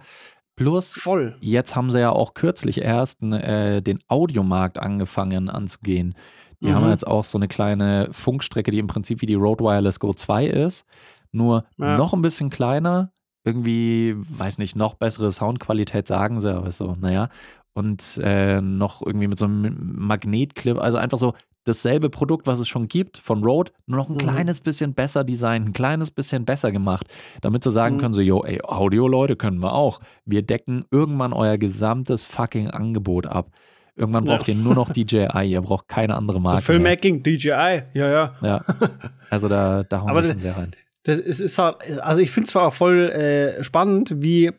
Plus, 0.61 0.95
Voll. 0.95 1.37
Jetzt 1.41 1.75
haben 1.75 1.89
sie 1.91 2.01
ja 2.01 2.11
auch 2.11 2.35
kürzlich 2.35 2.83
erst 2.83 3.23
äh, 3.23 3.81
den 3.81 3.99
Audiomarkt 4.09 4.79
angefangen 4.79 5.49
anzugehen. 5.49 6.15
Die 6.63 6.69
Mhm. 6.69 6.75
haben 6.75 6.91
jetzt 6.91 7.07
auch 7.07 7.25
so 7.25 7.39
eine 7.39 7.49
kleine 7.49 8.09
Funkstrecke, 8.13 8.71
die 8.71 8.79
im 8.79 8.87
Prinzip 8.87 9.23
wie 9.23 9.27
die 9.27 9.35
Rode 9.35 9.65
Wireless 9.65 9.99
Go 9.99 10.13
2 10.13 10.45
ist, 10.47 10.85
nur 11.33 11.65
Ja. 11.79 11.97
noch 11.97 12.13
ein 12.13 12.21
bisschen 12.21 12.51
kleiner. 12.51 13.11
Irgendwie, 13.43 14.15
weiß 14.19 14.59
nicht, 14.59 14.77
noch 14.77 14.95
bessere 14.97 15.33
Soundqualität 15.33 16.07
sagen 16.07 16.41
sie, 16.41 16.55
aber 16.55 16.71
so, 16.73 16.95
naja. 17.01 17.31
Und 17.73 18.21
äh, 18.23 18.61
noch 18.61 19.01
irgendwie 19.01 19.29
mit 19.29 19.39
so 19.39 19.47
einem 19.47 19.95
Magnetclip, 19.97 20.77
also 20.79 20.99
einfach 20.99 21.17
so 21.17 21.33
dasselbe 21.71 22.11
Produkt, 22.11 22.47
was 22.47 22.59
es 22.61 22.69
schon 22.69 22.89
gibt 22.89 23.19
von 23.19 23.43
Rode, 23.45 23.73
nur 23.87 23.99
noch 23.99 24.09
ein 24.09 24.15
Mhm. 24.15 24.19
kleines 24.19 24.61
bisschen 24.61 24.95
besser 24.95 25.25
designt, 25.25 25.67
ein 25.69 25.73
kleines 25.73 26.11
bisschen 26.11 26.45
besser 26.45 26.73
gemacht, 26.73 27.07
damit 27.41 27.65
sie 27.65 27.71
sagen 27.71 27.97
Mhm. 27.97 28.01
können, 28.01 28.15
so, 28.15 28.21
yo, 28.21 28.45
ey, 28.45 28.61
Audio, 28.63 29.09
Leute, 29.09 29.37
können 29.37 29.63
wir 29.63 29.73
auch. 29.73 30.01
Wir 30.25 30.43
decken 30.43 30.85
irgendwann 30.91 31.33
euer 31.33 31.59
gesamtes 31.59 32.25
fucking 32.25 32.69
Angebot 32.71 33.27
ab. 33.27 33.51
Irgendwann 33.97 34.25
Ja. 34.25 34.37
braucht 34.37 34.49
ihr 34.49 34.55
nur 34.55 34.75
noch 34.75 34.89
DJI, 34.93 35.45
ihr 35.51 35.61
braucht 35.63 35.89
keine 35.89 36.15
andere 36.15 36.39
So 36.39 36.43
Marke. 36.43 36.57
mehr. 36.57 36.63
Filmmaking, 36.63 37.23
DJI, 37.23 37.51
ja, 37.51 37.83
ja. 37.95 38.35
Ja, 38.43 38.61
also 39.31 39.49
da, 39.49 39.83
da 39.85 40.01
hauen 40.03 40.15
wir 40.15 40.25
schon 40.25 40.41
sehr 40.41 40.57
rein. 40.57 40.75
Das 41.05 41.19
ist, 41.19 41.41
ist 41.41 41.59
halt, 41.59 41.77
also 42.01 42.21
ich 42.21 42.31
finde 42.31 42.45
es 42.47 42.51
zwar 42.53 42.67
auch 42.69 42.75
voll 42.75 43.09
äh, 43.11 43.63
spannend, 43.65 44.15
wie, 44.19 44.53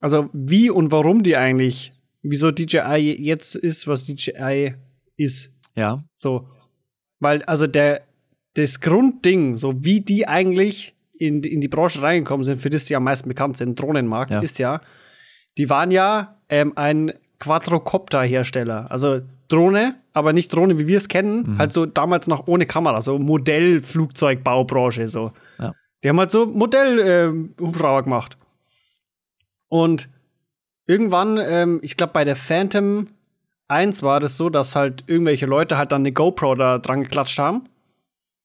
also 0.00 0.28
wie 0.32 0.68
und 0.70 0.92
warum 0.92 1.22
die 1.22 1.36
eigentlich, 1.36 1.92
wieso 2.22 2.50
DJI 2.50 3.16
jetzt 3.18 3.54
ist, 3.54 3.86
was 3.86 4.04
DJI 4.06 4.74
ist. 5.16 5.50
Ja, 5.74 6.04
So. 6.16 6.48
Weil, 7.20 7.42
also 7.44 7.66
der, 7.66 8.02
das 8.54 8.80
Grundding, 8.80 9.56
so 9.56 9.74
wie 9.84 10.00
die 10.00 10.26
eigentlich 10.28 10.94
in, 11.18 11.40
die- 11.42 11.52
in 11.52 11.60
die 11.60 11.68
Branche 11.68 12.02
reingekommen 12.02 12.44
sind, 12.44 12.60
für 12.60 12.70
das 12.70 12.84
die 12.84 12.96
am 12.96 13.04
meisten 13.04 13.28
bekannt 13.28 13.56
sind, 13.56 13.80
Drohnenmarkt, 13.80 14.30
Ja. 14.30 14.40
ist 14.40 14.58
ja, 14.58 14.80
die 15.58 15.70
waren 15.70 15.90
ja 15.90 16.36
ähm, 16.48 16.72
ein 16.76 17.12
Quadrocopter-Hersteller. 17.38 18.90
Also 18.90 19.20
Drohne, 19.48 19.94
aber 20.12 20.32
nicht 20.32 20.54
Drohne, 20.54 20.78
wie 20.78 20.86
wir 20.86 20.96
es 20.98 21.08
kennen, 21.08 21.52
Mhm. 21.54 21.58
halt 21.58 21.72
so 21.72 21.86
damals 21.86 22.26
noch 22.26 22.46
ohne 22.46 22.66
Kamera, 22.66 23.00
so 23.02 23.18
Modellflugzeugbau-Branche, 23.18 25.08
so. 25.08 25.32
Ja. 25.58 25.74
Die 26.04 26.08
haben 26.08 26.18
halt 26.18 26.30
so 26.30 26.46
Modell-Hubschrauber 26.46 28.02
gemacht. 28.02 28.36
Und 29.68 30.08
irgendwann, 30.86 31.38
ähm, 31.42 31.78
ich 31.82 31.96
glaube, 31.96 32.12
bei 32.12 32.24
der 32.24 32.36
Phantom 32.36 33.08
1 33.68 34.02
war 34.02 34.20
das 34.20 34.36
so, 34.36 34.48
dass 34.50 34.76
halt 34.76 35.04
irgendwelche 35.06 35.46
Leute 35.46 35.76
halt 35.78 35.92
dann 35.92 36.02
eine 36.02 36.12
GoPro 36.12 36.54
da 36.54 36.78
dran 36.78 37.02
geklatscht 37.02 37.38
haben. 37.38 37.62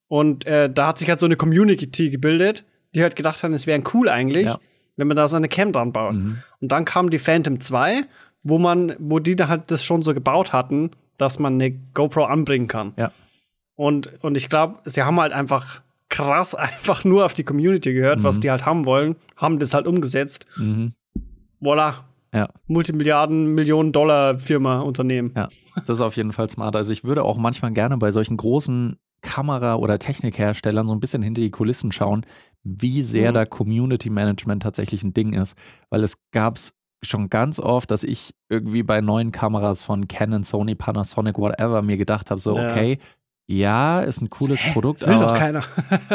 Und 0.07 0.45
äh, 0.45 0.69
da 0.71 0.87
hat 0.87 0.97
sich 0.97 1.07
halt 1.09 1.19
so 1.19 1.25
eine 1.25 1.35
Community 1.37 2.09
gebildet, 2.09 2.63
die 2.95 3.01
halt 3.03 3.15
gedacht 3.15 3.43
haben, 3.43 3.53
es 3.53 3.67
wäre 3.67 3.81
cool 3.93 4.09
eigentlich, 4.09 4.45
Ja. 4.45 4.59
wenn 4.97 5.07
man 5.07 5.15
da 5.15 5.27
so 5.27 5.37
eine 5.37 5.47
Cam 5.47 5.71
dran 5.71 5.93
baut. 5.93 6.15
Mhm. 6.15 6.37
Und 6.59 6.71
dann 6.71 6.85
kam 6.85 7.09
die 7.09 7.19
Phantom 7.19 7.59
2, 7.61 8.03
wo 8.43 8.57
man, 8.57 8.95
wo 8.99 9.19
die 9.19 9.35
da 9.35 9.47
halt 9.47 9.71
das 9.71 9.85
schon 9.85 10.01
so 10.01 10.13
gebaut 10.13 10.51
hatten, 10.51 10.91
dass 11.17 11.39
man 11.39 11.53
eine 11.53 11.71
GoPro 11.71 12.25
anbringen 12.25 12.67
kann. 12.67 12.93
Ja. 12.97 13.11
Und, 13.75 14.21
und 14.23 14.35
ich 14.35 14.49
glaube, 14.49 14.79
sie 14.89 15.03
haben 15.03 15.19
halt 15.19 15.31
einfach 15.33 15.81
krass 16.09 16.55
einfach 16.55 17.03
nur 17.05 17.25
auf 17.25 17.33
die 17.33 17.43
Community 17.43 17.93
gehört, 17.93 18.23
was 18.23 18.37
Mhm. 18.37 18.41
die 18.41 18.51
halt 18.51 18.65
haben 18.65 18.85
wollen, 18.85 19.15
haben 19.37 19.59
das 19.59 19.73
halt 19.73 19.87
umgesetzt. 19.87 20.45
mhm. 20.57 20.93
Voilà. 21.63 21.93
Ja. 22.33 22.49
Multimilliarden, 22.67 23.53
Millionen 23.55 23.91
Dollar 23.91 24.39
Firma, 24.39 24.79
Unternehmen. 24.81 25.33
Ja, 25.35 25.47
das 25.75 25.89
ist 25.97 26.01
auf 26.01 26.15
jeden 26.15 26.31
Fall 26.31 26.49
smart. 26.49 26.75
Also 26.75 26.93
ich 26.93 27.03
würde 27.03 27.23
auch 27.23 27.37
manchmal 27.37 27.71
gerne 27.73 27.97
bei 27.97 28.11
solchen 28.11 28.37
großen 28.37 28.97
Kamera- 29.21 29.75
oder 29.75 29.99
Technikherstellern 29.99 30.87
so 30.87 30.93
ein 30.93 30.99
bisschen 30.99 31.21
hinter 31.21 31.41
die 31.41 31.51
Kulissen 31.51 31.91
schauen, 31.91 32.25
wie 32.63 33.03
sehr 33.03 33.31
Mhm. 33.31 33.35
da 33.35 33.45
Community 33.45 34.09
Management 34.09 34.63
tatsächlich 34.63 35.03
ein 35.03 35.13
Ding 35.13 35.33
ist. 35.33 35.55
Weil 35.89 36.03
es 36.03 36.15
gab 36.31 36.55
es 36.57 36.73
schon 37.03 37.29
ganz 37.29 37.59
oft, 37.59 37.91
dass 37.91 38.03
ich 38.03 38.33
irgendwie 38.49 38.83
bei 38.83 39.01
neuen 39.01 39.31
Kameras 39.31 39.81
von 39.81 40.07
Canon, 40.07 40.43
Sony, 40.43 40.75
Panasonic, 40.75 41.37
whatever 41.37 41.81
mir 41.81 41.97
gedacht 41.97 42.31
habe, 42.31 42.39
so 42.39 42.55
Ja. 42.55 42.69
okay, 42.71 42.99
ja, 43.51 43.99
ist 44.01 44.21
ein 44.21 44.29
cooles 44.29 44.61
Produkt, 44.71 45.01
Das 45.01 45.09
will 45.09 45.15
aber 45.15 45.25
doch 45.27 45.37
keiner. 45.37 45.63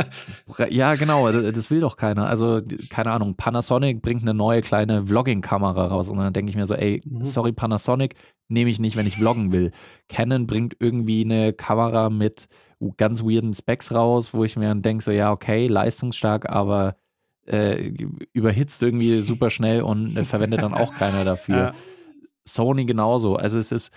ja, 0.70 0.94
genau, 0.94 1.31
das, 1.31 1.70
will 1.70 1.81
doch 1.81 1.96
keiner. 1.96 2.27
Also, 2.27 2.61
keine 2.90 3.11
Ahnung, 3.12 3.35
Panasonic 3.37 4.01
bringt 4.01 4.22
eine 4.22 4.33
neue 4.33 4.62
kleine 4.62 5.07
Vlogging-Kamera 5.07 5.87
raus 5.88 6.09
und 6.09 6.16
dann 6.18 6.33
denke 6.33 6.51
ich 6.51 6.57
mir 6.57 6.66
so, 6.66 6.75
ey, 6.75 7.03
Mhm. 7.05 7.25
sorry, 7.25 7.53
Panasonic, 7.53 8.14
nehme 8.49 8.70
ich 8.70 8.79
nicht, 8.81 8.96
wenn 8.96 9.07
ich 9.07 9.16
vloggen 9.16 9.53
will. 9.53 9.72
Canon 10.09 10.46
bringt 10.46 10.77
irgendwie 10.81 11.25
eine 11.25 11.53
Kamera 11.53 12.09
mit 12.11 12.46
ganz 12.96 13.22
weirden 13.22 13.53
Specs 13.55 13.92
raus, 13.92 14.33
wo 14.33 14.44
ich 14.44 14.57
mir 14.57 14.68
dann 14.68 14.83
denke, 14.83 15.05
so, 15.05 15.11
ja, 15.11 15.31
okay, 15.33 15.66
leistungsstark, 15.66 16.49
aber 16.49 16.96
äh, 17.46 17.92
überhitzt 18.33 18.83
irgendwie 18.83 19.20
super 19.20 19.51
schnell 19.51 19.83
und 19.83 20.16
äh, 20.16 20.25
verwendet 20.25 20.62
dann 20.62 20.75
auch 20.75 20.94
keiner 20.94 21.25
dafür. 21.25 21.57
Ja. 21.57 21.72
Sony 22.46 22.85
genauso. 22.87 23.37
Also 23.37 23.59
es 23.59 23.72
ist 23.72 23.92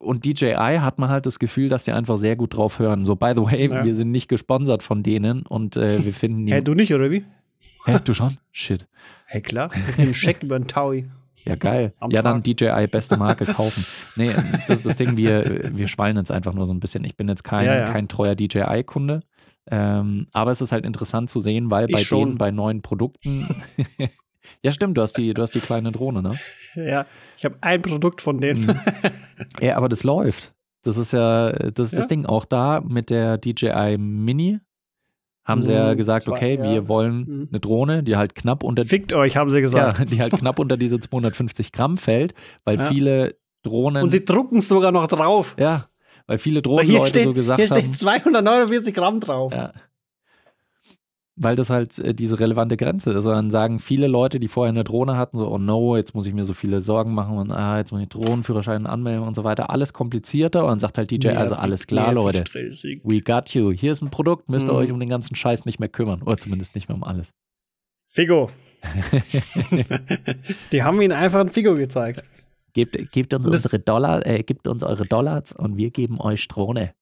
und 0.00 0.24
DJI 0.24 0.78
hat 0.80 0.98
man 0.98 1.10
halt 1.10 1.26
das 1.26 1.38
Gefühl, 1.38 1.68
dass 1.68 1.84
sie 1.84 1.92
einfach 1.92 2.16
sehr 2.16 2.34
gut 2.34 2.56
drauf 2.56 2.78
hören. 2.78 3.04
So, 3.04 3.14
by 3.16 3.32
the 3.36 3.42
way, 3.42 3.68
Ja. 3.70 3.84
wir 3.84 3.94
sind 3.94 4.10
nicht 4.10 4.28
gesponsert 4.28 4.82
von 4.82 5.02
denen 5.02 5.42
und 5.42 5.76
äh, 5.76 6.04
wir 6.04 6.12
finden 6.12 6.46
die. 6.46 6.52
Hä, 6.54 6.60
du 6.62 6.74
nicht, 6.74 6.92
oder 6.94 7.10
wie? 7.10 7.24
Hä, 7.84 7.98
du 8.04 8.14
schon? 8.14 8.36
Shit. 8.50 8.86
Hey, 9.26 9.40
klar. 9.42 9.70
Ich 9.88 9.96
bin 9.96 10.08
ein 10.08 10.14
Scheck 10.14 10.42
über 10.42 10.58
den 10.58 10.66
Taui. 10.66 11.08
Ja, 11.44 11.54
geil. 11.54 11.94
Am 12.00 12.10
ja, 12.10 12.20
dann. 12.22 12.42
DJI, 12.42 12.86
beste 12.90 13.16
Marke 13.16 13.46
kaufen. 13.46 13.84
Nee, 14.16 14.30
das 14.68 14.78
ist 14.78 14.86
das 14.86 14.96
Ding, 14.96 15.16
wir, 15.16 15.70
wir 15.74 15.88
schwallen 15.88 16.16
jetzt 16.16 16.30
einfach 16.30 16.52
nur 16.52 16.66
so 16.66 16.74
ein 16.74 16.80
bisschen. 16.80 17.04
Ich 17.04 17.16
bin 17.16 17.28
jetzt 17.28 17.44
kein, 17.44 17.64
Ja, 17.66 17.76
ja. 17.76 17.84
kein 17.84 18.08
treuer 18.08 18.34
DJI-Kunde. 18.34 19.20
Ähm, 19.70 20.26
aber 20.32 20.50
es 20.50 20.60
ist 20.60 20.72
halt 20.72 20.84
interessant 20.84 21.30
zu 21.30 21.40
sehen, 21.40 21.70
weil 21.70 21.86
Ich 21.88 21.92
bei 21.94 22.00
schon. 22.00 22.28
denen, 22.30 22.38
bei 22.38 22.50
neuen 22.50 22.82
Produkten. 22.82 23.46
ja, 24.62 24.72
stimmt, 24.72 24.96
du 24.96 25.02
hast 25.02 25.16
die, 25.18 25.34
du 25.34 25.42
hast 25.42 25.54
die 25.54 25.60
kleine 25.60 25.92
Drohne, 25.92 26.22
ne? 26.22 26.34
Ja, 26.74 27.06
ich 27.36 27.44
habe 27.44 27.56
ein 27.60 27.82
Produkt 27.82 28.22
von 28.22 28.38
denen. 28.38 28.66
Mhm. 28.66 28.74
Ja, 29.60 29.76
aber 29.76 29.88
das 29.88 30.02
läuft. 30.04 30.52
Das 30.82 30.96
ist 30.96 31.12
ja, 31.12 31.50
das 31.52 31.88
ist 31.88 31.92
das 31.96 32.04
Ja. 32.04 32.06
Ding. 32.06 32.26
Auch 32.26 32.44
da 32.44 32.80
mit 32.80 33.10
der 33.10 33.36
DJI 33.38 33.96
Mini 33.98 34.60
haben 35.44 35.62
sie 35.62 35.72
ja 35.72 35.92
Mhm, 35.92 35.96
gesagt, 35.96 36.24
zwei, 36.24 36.32
okay, 36.32 36.56
ja. 36.56 36.64
wir 36.64 36.88
wollen 36.88 37.16
Mhm. 37.26 37.48
eine 37.50 37.60
Drohne, 37.60 38.02
die 38.02 38.16
halt 38.16 38.34
knapp 38.34 38.62
unter 38.64 38.84
Fickt 38.84 39.12
euch, 39.14 39.36
haben 39.36 39.50
sie 39.50 39.56
ja, 39.56 39.60
gesagt. 39.62 40.10
die 40.10 40.20
halt 40.20 40.32
knapp 40.34 40.58
unter 40.58 40.76
diese 40.76 41.00
250 41.00 41.72
Gramm 41.72 41.96
fällt, 41.96 42.34
weil 42.64 42.78
Ja. 42.78 42.84
viele 42.84 43.36
Drohnen 43.62 44.02
Und 44.04 44.10
sie 44.10 44.24
drucken 44.24 44.58
es 44.58 44.68
sogar 44.68 44.92
noch 44.92 45.06
drauf. 45.08 45.56
Ja, 45.58 45.86
Weil 46.26 46.38
viele 46.38 46.56
So, 46.58 46.62
Drohnenleute 46.62 47.10
steht, 47.10 47.24
so 47.24 47.32
gesagt 47.32 47.60
hier 47.60 47.70
haben. 47.70 47.80
steht 47.80 47.98
249 47.98 48.94
Gramm 48.94 49.18
drauf. 49.20 49.52
Ja. 49.52 49.72
Weil 51.42 51.56
das 51.56 51.70
halt 51.70 51.98
äh, 51.98 52.12
diese 52.14 52.38
relevante 52.38 52.76
Grenze 52.76 53.12
ist. 53.12 53.24
Und 53.24 53.32
dann 53.32 53.50
sagen 53.50 53.78
viele 53.78 54.08
Leute, 54.08 54.38
die 54.40 54.48
vorher 54.48 54.68
eine 54.68 54.84
Drohne 54.84 55.16
hatten, 55.16 55.38
so, 55.38 55.48
oh 55.50 55.56
no, 55.56 55.96
jetzt 55.96 56.14
muss 56.14 56.26
ich 56.26 56.34
mir 56.34 56.44
so 56.44 56.52
viele 56.52 56.82
Sorgen 56.82 57.14
machen 57.14 57.38
und 57.38 57.50
ah, 57.50 57.78
jetzt 57.78 57.92
muss 57.92 58.02
ich 58.02 58.08
Drohnenführerschein 58.10 58.86
anmelden 58.86 59.26
und 59.26 59.34
so 59.34 59.42
weiter. 59.42 59.70
Alles 59.70 59.94
komplizierter. 59.94 60.64
Und 60.64 60.68
dann 60.68 60.78
sagt 60.80 60.98
halt 60.98 61.10
DJ, 61.10 61.28
also 61.28 61.54
Nervig, 61.54 61.58
alles 61.58 61.86
klar, 61.86 62.12
nervig, 62.12 62.22
Leute. 62.24 62.44
stressig. 62.46 63.00
We 63.04 63.22
got 63.22 63.54
you. 63.54 63.72
Hier 63.72 63.92
ist 63.92 64.02
ein 64.02 64.10
Produkt, 64.10 64.50
müsst 64.50 64.68
ihr 64.68 64.72
Mhm. 64.72 64.78
euch 64.78 64.92
um 64.92 65.00
den 65.00 65.08
ganzen 65.08 65.34
Scheiß 65.34 65.64
nicht 65.64 65.80
mehr 65.80 65.88
kümmern. 65.88 66.20
Oder 66.22 66.36
zumindest 66.36 66.74
nicht 66.74 66.88
mehr 66.88 66.96
um 66.96 67.04
alles. 67.04 67.30
Figo. 68.08 68.50
die 70.72 70.82
haben 70.82 71.00
ihnen 71.00 71.12
einfach 71.12 71.40
ein 71.40 71.48
Figo 71.48 71.74
gezeigt. 71.74 72.22
Gebt, 72.72 73.12
gebt 73.12 73.34
uns 73.34 73.46
Das- 73.46 73.54
unsere 73.64 73.78
Dollar, 73.80 74.26
äh, 74.26 74.42
gebt 74.42 74.68
uns 74.68 74.82
eure 74.82 75.04
Dollars 75.04 75.52
und 75.52 75.76
wir 75.76 75.90
geben 75.90 76.20
euch 76.20 76.46
Drohne. 76.48 76.92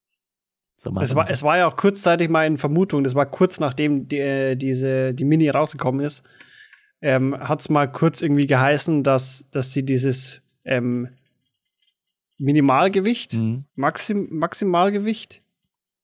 So 0.78 0.94
Es 1.00 1.14
war, 1.16 1.28
es 1.28 1.42
war 1.42 1.58
ja 1.58 1.66
auch 1.66 1.76
kurzzeitig 1.76 2.30
mal 2.30 2.46
in 2.46 2.56
Vermutung, 2.56 3.02
das 3.02 3.16
war 3.16 3.26
kurz 3.26 3.58
nachdem 3.58 4.06
die, 4.06 4.18
äh, 4.18 4.54
diese, 4.54 5.12
die 5.12 5.24
Mini 5.24 5.48
rausgekommen 5.48 6.00
ist, 6.04 6.24
ähm, 7.02 7.36
hat 7.36 7.60
es 7.60 7.68
mal 7.68 7.90
kurz 7.90 8.22
irgendwie 8.22 8.46
geheißen, 8.46 9.02
dass, 9.02 9.44
dass 9.50 9.72
sie 9.72 9.84
dieses 9.84 10.40
ähm, 10.64 11.08
Minimalgewicht, 12.38 13.34
Mhm. 13.34 13.64
Maxim, 13.74 14.28
Maximalgewicht, 14.30 15.42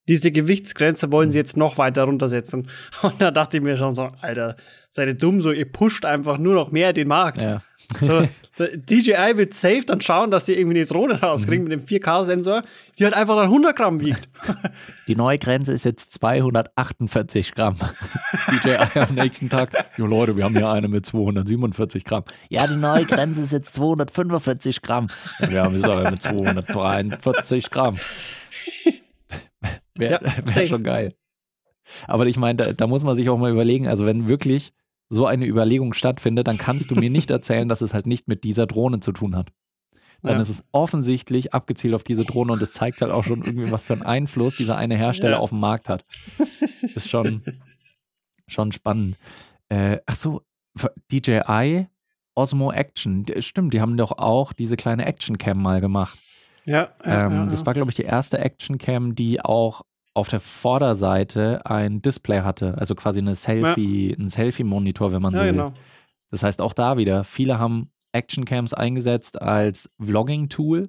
diese 0.09 0.31
Gewichtsgrenze 0.31 1.11
wollen 1.13 1.31
sie 1.31 1.39
jetzt 1.39 1.57
noch 1.57 1.79
weiter 1.79 2.05
runtersetzen. 2.05 2.69
Und 3.03 3.21
da 3.21 3.31
dachte 3.31 3.57
ich 3.59 3.63
mir 3.63 3.77
schon 3.77 3.95
so, 3.95 4.09
Alter, 4.21 4.57
seid 4.91 5.09
ihr 5.09 5.15
dumm, 5.15 5.41
so 5.41 5.51
ihr 5.53 5.71
pusht 5.71 6.05
einfach 6.05 6.39
nur 6.39 6.55
noch 6.55 6.71
mehr 6.71 6.93
den 6.93 7.09
Markt. 7.09 7.41
Ja. 7.43 7.63
So, 8.01 8.27
DJI 8.59 9.37
wird 9.37 9.53
safe 9.53 9.83
dann 9.87 10.01
schauen, 10.01 10.31
dass 10.31 10.47
sie 10.47 10.55
irgendwie 10.55 10.79
eine 10.79 10.87
Drohne 10.87 11.21
rauskriegen 11.21 11.65
Mhm. 11.65 11.71
mit 11.71 11.91
dem 11.91 12.01
4K-Sensor, 12.01 12.63
die 12.99 13.05
halt 13.05 13.13
einfach 13.13 13.35
dann 13.37 13.45
100 13.47 13.77
Gramm 13.77 14.01
wiegt. 14.01 14.27
Die 15.07 15.15
neue 15.17 15.39
Grenze 15.39 15.73
ist 15.75 15.85
jetzt 15.85 16.13
248 16.15 17.55
Gramm. 17.55 17.77
DJI 18.63 18.99
am 19.01 19.15
nächsten 19.15 19.51
Tag. 19.51 19.71
Jo 19.99 20.07
Leute, 20.07 20.35
wir 20.37 20.45
haben 20.45 20.57
hier 20.57 20.71
eine 20.71 20.89
mit 20.89 21.05
247 21.05 22.05
Gramm. 22.05 22.25
Ja, 22.49 22.67
die 22.67 22.77
neue 22.77 23.05
Grenze 23.05 23.43
ist 23.43 23.53
jetzt 23.53 23.75
245 23.75 24.81
Gramm. 24.81 25.09
Ja, 25.41 25.51
wir 25.51 25.63
haben 25.65 25.75
jetzt 25.75 25.85
aber 25.85 26.11
mit 26.11 26.23
243 26.23 27.71
Gramm. 27.71 27.97
Wäre 29.97 30.25
Ja, 30.25 30.33
wär 30.55 30.67
schon 30.67 30.83
geil. 30.83 31.15
Aber 32.07 32.27
ich 32.27 32.37
meine, 32.37 32.57
da, 32.57 32.73
da 32.73 32.87
muss 32.87 33.05
man 33.05 33.15
sich 33.15 33.29
auch 33.29 33.39
mal 33.39 33.51
überlegen, 33.51 33.87
also 33.89 34.07
wenn 34.07 34.29
wirklich 34.29 34.73
so 35.11 35.27
eine 35.27 35.47
Überlegung 35.47 35.93
stattfindet, 35.93 36.47
dann 36.49 36.57
kannst 36.59 36.91
du 36.91 36.95
mir 36.95 37.11
nicht 37.11 37.31
erzählen, 37.31 37.69
dass 37.69 37.83
es 37.83 37.93
halt 37.95 38.07
nicht 38.07 38.27
mit 38.27 38.43
dieser 38.45 38.67
Drohne 38.67 39.01
zu 39.01 39.13
tun 39.13 39.37
hat. 39.37 39.49
Dann 40.23 40.37
Ja. 40.37 40.41
ist 40.41 40.49
es 40.49 40.65
offensichtlich 40.73 41.53
abgezielt 41.53 41.93
auf 41.95 42.03
diese 42.03 42.25
Drohne 42.25 42.53
und 42.53 42.63
es 42.63 42.73
zeigt 42.73 43.03
halt 43.03 43.13
auch 43.13 43.25
schon 43.25 43.43
irgendwie, 43.43 43.71
was 43.71 43.85
für 43.85 43.93
einen 43.93 44.03
Einfluss 44.03 44.57
dieser 44.57 44.77
eine 44.79 44.97
Hersteller 44.97 45.35
Ja. 45.37 45.39
auf 45.41 45.51
den 45.51 45.61
Markt 45.61 45.91
hat. 45.91 46.05
Ist 46.95 47.11
schon, 47.11 47.43
schon 48.49 48.73
spannend. 48.73 49.19
Äh, 49.69 49.99
ach 50.07 50.17
so, 50.17 50.43
DJI 51.13 51.87
Osmo 52.35 52.73
Action. 52.73 53.27
Stimmt, 53.41 53.75
die 53.75 53.81
haben 53.83 53.97
doch 53.99 54.13
auch 54.13 54.53
diese 54.55 54.77
kleine 54.77 55.05
Action 55.05 55.37
Cam 55.39 55.61
mal 55.63 55.81
gemacht. 55.83 56.19
Ja, 56.65 56.91
ja, 57.05 57.27
Ähm, 57.27 57.33
ja, 57.33 57.47
Das 57.47 57.61
ja. 57.61 57.67
war, 57.67 57.75
glaube 57.75 57.91
ich, 57.91 57.97
die 57.97 58.03
erste 58.05 58.39
Action 58.39 58.79
Cam, 58.79 59.15
die 59.15 59.41
auch 59.41 59.83
auf 60.15 60.29
der 60.29 60.41
Vorderseite 60.41 61.61
ein 61.67 62.01
Display 62.03 62.41
hatte, 62.43 62.77
also 62.79 62.95
quasi 62.95 63.19
eine 63.19 63.35
Selfie, 63.35 64.15
ein 64.19 64.29
Selfie-Monitor, 64.29 65.13
wenn 65.13 65.23
man 65.23 65.33
ja, 65.35 65.39
so 65.41 65.45
will. 65.45 65.53
genau. 65.53 65.73
Das 66.31 66.43
heißt 66.43 66.61
auch 66.63 66.73
da 66.73 66.97
wieder, 66.97 67.25
viele 67.25 67.59
haben 67.59 67.91
Actioncams 68.13 68.75
eingesetzt 68.75 69.41
als 69.43 69.91
Vlogging-Tool 70.01 70.89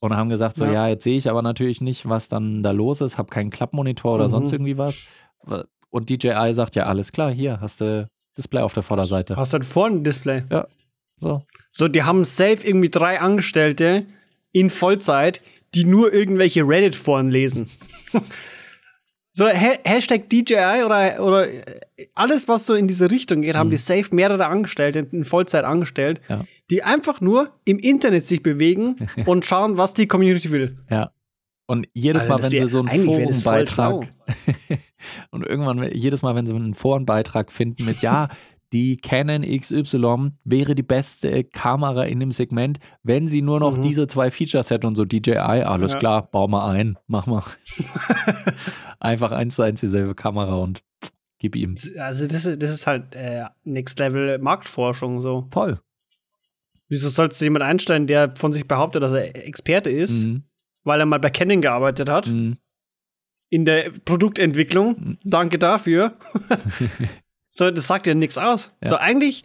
und 0.00 0.16
haben 0.16 0.28
gesagt, 0.28 0.56
so 0.56 0.64
Ja. 0.66 0.72
ja, 0.72 0.88
jetzt 0.88 1.04
sehe 1.04 1.16
ich 1.16 1.28
aber 1.28 1.42
natürlich 1.42 1.80
nicht, 1.80 2.08
was 2.08 2.28
dann 2.28 2.62
da 2.62 2.70
los 2.70 3.00
ist, 3.00 3.18
habe 3.18 3.28
keinen 3.30 3.50
Klappmonitor 3.50 4.14
oder 4.14 4.24
Mhm. 4.24 4.30
sonst 4.30 4.52
irgendwie 4.52 4.78
was. 4.78 5.08
Und 5.90 6.10
DJI 6.10 6.52
sagt, 6.54 6.74
ja, 6.76 6.84
alles 6.86 7.12
klar, 7.12 7.30
hier 7.32 7.60
hast 7.60 7.80
du 7.80 8.06
Display 8.36 8.62
auf 8.62 8.74
der 8.74 8.82
Vorderseite. 8.82 9.36
Hast 9.36 9.52
du 9.54 9.60
vorne 9.62 9.96
ein 9.96 10.04
Display? 10.04 10.42
So. 11.20 11.42
So, 11.70 11.88
die 11.88 12.02
haben 12.02 12.24
safe 12.24 12.66
irgendwie 12.66 12.88
drei 12.90 13.20
Angestellte 13.20 14.06
in 14.54 14.70
Vollzeit, 14.70 15.42
die 15.74 15.84
nur 15.84 16.12
irgendwelche 16.14 16.62
Reddit-Foren 16.66 17.30
lesen. 17.30 17.66
so, 19.32 19.46
ha 19.48 19.72
Hashtag 19.84 20.30
DJI 20.30 20.84
oder, 20.86 21.20
oder 21.20 21.48
alles, 22.14 22.46
was 22.46 22.66
so 22.66 22.74
in 22.74 22.86
diese 22.86 23.10
Richtung 23.10 23.42
geht, 23.42 23.56
haben 23.56 23.66
Mhm. 23.66 23.72
die 23.72 23.76
safe 23.78 24.14
mehrere 24.14 24.46
Angestellte 24.46 25.00
in 25.10 25.24
Vollzeit 25.24 25.64
angestellt, 25.64 26.20
Ja. 26.28 26.44
die 26.70 26.84
einfach 26.84 27.20
nur 27.20 27.50
im 27.64 27.78
Internet 27.80 28.26
sich 28.26 28.42
bewegen 28.42 29.08
und 29.26 29.44
schauen, 29.44 29.76
was 29.76 29.92
die 29.94 30.06
Community 30.06 30.50
will. 30.52 30.78
Ja. 30.88 31.10
Und 31.66 31.88
jedes 31.94 32.22
Alter, 32.22 32.34
Mal, 32.34 32.42
wenn 32.44 32.52
wär- 32.52 32.62
sie 32.66 32.68
so 32.72 32.78
einen 32.80 33.04
Forenbeitrag 33.04 34.12
und 35.30 35.46
irgendwann, 35.46 35.82
jedes 35.92 36.22
Mal, 36.22 36.34
wenn 36.36 36.46
sie 36.46 36.52
einen 36.54 36.74
Forenbeitrag 36.74 37.50
finden 37.50 37.86
mit, 37.86 38.02
ja, 38.02 38.28
die 38.74 38.96
Canon 38.98 39.42
XY 39.42 40.32
wäre 40.44 40.74
die 40.74 40.82
beste 40.82 41.44
Kamera 41.44 42.04
in 42.04 42.20
dem 42.20 42.32
Segment, 42.32 42.78
wenn 43.02 43.26
sie 43.26 43.40
nur 43.40 43.60
noch 43.60 43.78
Mhm. 43.78 43.82
diese 43.82 44.06
zwei 44.08 44.30
Features 44.30 44.68
hätte 44.70 44.86
und 44.86 44.96
so 44.96 45.04
DJI, 45.06 45.38
alles 45.62 45.92
Ja. 45.94 45.98
klar, 46.00 46.28
bau 46.30 46.48
mal 46.48 46.68
ein, 46.72 46.98
mach 47.06 47.26
mal. 47.26 47.42
Einfach 49.00 49.32
eins 49.32 49.54
zu 49.56 49.62
eins 49.62 49.80
dieselbe 49.80 50.14
Kamera 50.14 50.56
und 50.56 50.82
gib 51.38 51.56
ihm. 51.56 51.74
Also, 51.98 52.26
das 52.26 52.44
ist, 52.46 52.62
das 52.62 52.70
ist 52.70 52.86
halt 52.86 53.14
äh, 53.14 53.44
Next 53.64 53.98
Level 53.98 54.38
Marktforschung 54.38 55.20
so. 55.20 55.46
Toll. 55.50 55.78
Wieso 56.88 57.08
sollst 57.08 57.40
du 57.40 57.44
jemand 57.46 57.64
einstellen, 57.64 58.06
der 58.06 58.34
von 58.36 58.52
sich 58.52 58.68
behauptet, 58.68 59.02
dass 59.02 59.12
er 59.12 59.34
Experte 59.46 59.90
ist, 59.90 60.24
Mhm. 60.26 60.42
weil 60.84 61.00
er 61.00 61.06
mal 61.06 61.18
bei 61.20 61.30
Canon 61.30 61.60
gearbeitet 61.62 62.08
hat? 62.08 62.26
Mhm. 62.28 62.58
in 63.50 63.64
der 63.66 63.90
Produktentwicklung. 64.04 64.96
Mhm. 64.98 65.18
Danke 65.22 65.60
dafür. 65.60 66.16
so, 67.54 67.70
das 67.70 67.86
sagt 67.86 68.06
ja 68.06 68.14
nichts 68.14 68.36
aus. 68.38 68.72
Ja. 68.82 68.90
So, 68.90 68.96
eigentlich, 68.96 69.44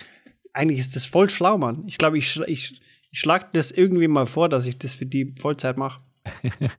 eigentlich 0.54 0.80
ist 0.80 0.96
das 0.96 1.06
voll 1.06 1.30
schlau, 1.30 1.58
Mann. 1.58 1.84
Ich 1.88 1.98
glaube, 1.98 2.18
ich, 2.18 2.40
ich, 2.48 2.82
ich 3.12 3.20
schlage 3.20 3.48
das 3.54 3.72
irgendwie 3.72 4.08
mal 4.08 4.26
vor, 4.26 4.50
dass 4.50 4.66
ich 4.68 4.78
das 4.78 4.96
für 4.96 5.06
die 5.06 5.34
Vollzeit 5.40 5.78
mache. 5.78 6.02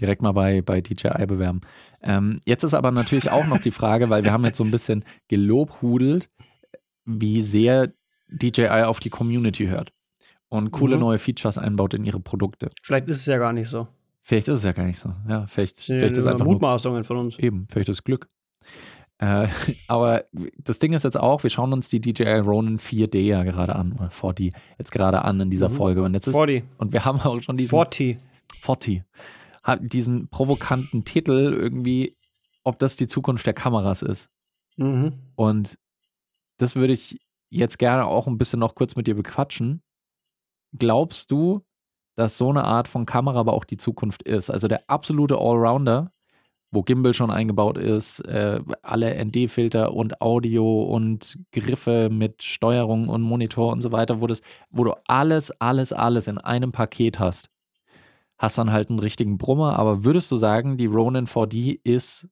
direkt 0.00 0.22
mal 0.22 0.32
bei, 0.32 0.62
bei 0.62 0.80
DJI 0.80 1.26
bewerben. 1.26 1.60
Ähm, 2.02 2.40
jetzt 2.46 2.64
ist 2.64 2.72
aber 2.74 2.90
natürlich 2.90 3.30
auch 3.30 3.46
noch 3.46 3.58
die 3.58 3.70
Frage, 3.70 4.08
weil 4.08 4.24
wir 4.24 4.32
haben 4.32 4.44
jetzt 4.44 4.56
so 4.56 4.64
ein 4.64 4.70
bisschen 4.70 5.04
gelobhudelt, 5.28 6.30
wie 7.04 7.42
sehr 7.42 7.92
DJI 8.28 8.84
auf 8.84 9.00
die 9.00 9.10
Community 9.10 9.66
hört 9.66 9.92
und 10.48 10.70
coole 10.70 10.96
Mhm. 10.96 11.00
neue 11.02 11.18
Features 11.18 11.58
einbaut 11.58 11.94
in 11.94 12.04
ihre 12.04 12.20
Produkte. 12.20 12.70
Vielleicht 12.82 13.08
ist 13.08 13.18
es 13.20 13.26
ja 13.26 13.36
gar 13.38 13.52
nicht 13.52 13.68
so. 13.68 13.88
Vielleicht 14.22 14.48
ist 14.48 14.58
es 14.58 14.64
ja 14.64 14.72
gar 14.72 14.84
nicht 14.86 14.98
so. 14.98 15.12
Ja, 15.28 15.46
vielleicht, 15.48 15.80
vielleicht 15.80 16.12
ist 16.12 16.18
es 16.18 16.26
einfach 16.26 16.38
nur 16.40 16.46
nur 16.46 16.54
Mutmaßungen 16.54 17.04
von 17.04 17.16
uns. 17.18 17.38
eben, 17.38 17.66
vielleicht 17.70 17.88
ist 17.88 18.04
Glück. 18.04 18.28
Äh, 19.20 19.48
aber 19.88 20.24
das 20.58 20.78
Ding 20.78 20.92
ist 20.92 21.04
jetzt 21.04 21.18
auch, 21.18 21.42
wir 21.42 21.50
schauen 21.50 21.72
uns 21.72 21.88
die 21.88 22.00
DJI 22.00 22.38
Ronin 22.40 22.78
4D 22.78 23.18
ja 23.20 23.42
gerade 23.44 23.76
an, 23.76 23.92
oder 23.92 24.08
4D 24.08 24.52
jetzt 24.78 24.90
gerade 24.92 25.22
an 25.24 25.40
in 25.40 25.50
dieser 25.50 25.68
Mhm. 25.68 25.74
Folge. 25.74 26.02
Und 26.02 26.14
jetzt 26.14 26.26
ist, 26.26 26.34
40. 26.36 26.64
und 26.78 26.92
wir 26.92 27.04
haben 27.04 27.20
auch 27.20 27.40
schon 27.42 27.56
diesen 27.56 27.70
40. 27.70 28.18
40 28.60 29.02
hat 29.62 29.80
diesen 29.92 30.28
provokanten 30.28 31.04
Titel 31.04 31.52
irgendwie, 31.54 32.16
ob 32.64 32.78
das 32.78 32.96
die 32.96 33.06
Zukunft 33.06 33.44
der 33.46 33.52
Kameras 33.52 34.02
ist. 34.02 34.30
Mhm. 34.76 35.12
Und 35.36 35.78
das 36.58 36.76
würde 36.76 36.94
ich 36.94 37.20
jetzt 37.50 37.78
gerne 37.78 38.06
auch 38.06 38.26
ein 38.26 38.38
bisschen 38.38 38.58
noch 38.60 38.74
kurz 38.74 38.96
mit 38.96 39.06
dir 39.06 39.14
bequatschen. 39.14 39.82
Glaubst 40.78 41.30
du, 41.30 41.62
dass 42.16 42.38
so 42.38 42.48
eine 42.48 42.64
Art 42.64 42.88
von 42.88 43.04
Kamera 43.06 43.40
aber 43.40 43.52
auch 43.52 43.64
die 43.64 43.76
Zukunft 43.76 44.22
ist? 44.22 44.50
Also 44.50 44.66
der 44.68 44.88
absolute 44.88 45.36
Allrounder, 45.36 46.12
wo 46.70 46.82
Gimbal 46.82 47.14
schon 47.14 47.30
eingebaut 47.30 47.78
ist, 47.78 48.20
äh, 48.20 48.60
alle 48.82 49.24
ND-Filter 49.24 49.92
und 49.92 50.20
Audio 50.20 50.82
und 50.82 51.38
Griffe 51.52 52.08
mit 52.10 52.42
Steuerung 52.42 53.08
und 53.08 53.22
Monitor 53.22 53.72
und 53.72 53.80
so 53.80 53.90
weiter, 53.90 54.20
wo, 54.20 54.26
das, 54.26 54.40
wo 54.70 54.84
du 54.84 54.92
alles, 55.06 55.50
alles, 55.60 55.92
alles 55.92 56.28
in 56.28 56.38
einem 56.38 56.70
Paket 56.70 57.18
hast. 57.18 57.50
Hast 58.38 58.56
dann 58.56 58.72
halt 58.72 58.88
einen 58.88 59.00
richtigen 59.00 59.36
Brummer, 59.36 59.78
aber 59.78 60.04
würdest 60.04 60.30
du 60.30 60.36
sagen, 60.36 60.76
die 60.76 60.86
Ronin 60.86 61.26
4D 61.26 61.80
ist 61.82 62.28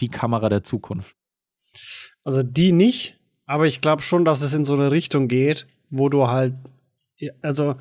die 0.00 0.08
Kamera 0.08 0.48
der 0.48 0.64
Zukunft? 0.64 1.16
Also 2.24 2.42
die 2.42 2.72
nicht, 2.72 3.18
aber 3.46 3.66
ich 3.66 3.80
glaube 3.80 4.02
schon, 4.02 4.24
dass 4.24 4.42
es 4.42 4.54
in 4.54 4.64
so 4.64 4.74
eine 4.74 4.90
Richtung 4.90 5.28
geht, 5.28 5.66
wo 5.88 6.08
du 6.08 6.26
halt, 6.26 6.54
also 7.42 7.76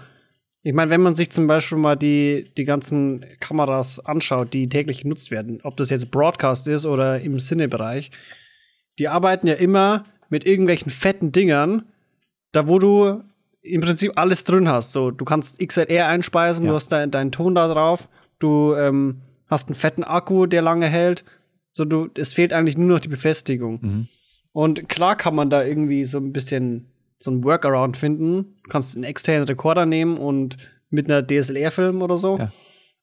ich 0.63 0.73
meine, 0.73 0.89
wenn 0.91 1.01
man 1.01 1.13
sich 1.15 1.29
zum 1.29 1.45
Beispiel 1.47 1.77
mal 1.77 1.95
die, 1.95 2.49
die 2.57 2.63
ganzen 2.65 3.25
Kameras 3.39 3.99
anschaut, 3.99 4.53
die 4.53 4.69
täglich 4.69 5.01
genutzt 5.01 5.29
werden, 5.29 5.59
ob 5.63 5.75
das 5.77 5.89
jetzt 5.89 6.09
Broadcast 6.09 6.67
ist 6.67 6.85
oder 6.85 7.19
im 7.19 7.39
Sinnebereich, 7.39 8.11
die 8.99 9.07
arbeiten 9.09 9.47
ja 9.47 9.55
immer 9.55 10.05
mit 10.29 10.45
irgendwelchen 10.45 10.91
fetten 10.91 11.31
Dingern, 11.31 11.83
da 12.53 12.67
wo 12.67 12.79
du 12.79 13.21
im 13.61 13.81
Prinzip 13.81 14.11
alles 14.15 14.43
drin 14.43 14.67
hast. 14.67 14.91
So, 14.93 15.11
du 15.11 15.25
kannst 15.25 15.59
XLR 15.59 16.07
einspeisen, 16.07 16.65
Ja. 16.65 16.71
du 16.71 16.75
hast 16.75 16.89
dein- 16.91 17.11
deinen 17.11 17.31
Ton 17.31 17.55
da 17.55 17.67
drauf, 17.71 18.07
du 18.39 18.73
ähm, 18.75 19.21
hast 19.47 19.67
einen 19.69 19.75
fetten 19.75 20.03
Akku, 20.03 20.45
der 20.45 20.61
lange 20.61 20.87
hält. 20.87 21.23
So, 21.71 21.85
du, 21.85 22.09
es 22.17 22.33
fehlt 22.33 22.53
eigentlich 22.53 22.77
nur 22.77 22.87
noch 22.89 22.99
die 22.99 23.07
Befestigung. 23.09 23.79
Mhm. 23.81 24.07
Und 24.51 24.87
klar 24.89 25.15
kann 25.15 25.33
man 25.35 25.49
da 25.49 25.63
irgendwie 25.63 26.05
so 26.05 26.19
ein 26.19 26.31
bisschen 26.33 26.85
so 27.23 27.31
ein 27.31 27.43
Workaround 27.45 27.95
finden. 27.95 28.57
Du 28.63 28.69
kannst 28.69 28.97
einen 28.97 29.05
externen 29.05 29.47
Rekorder 29.47 29.85
nehmen 29.85 30.17
und 30.17 30.57
mit 30.89 31.09
einer 31.09 31.25
DSLR 31.25 31.71
filmen 31.71 32.01
oder 32.01 32.17
so. 32.17 32.37
Ja. 32.37 32.51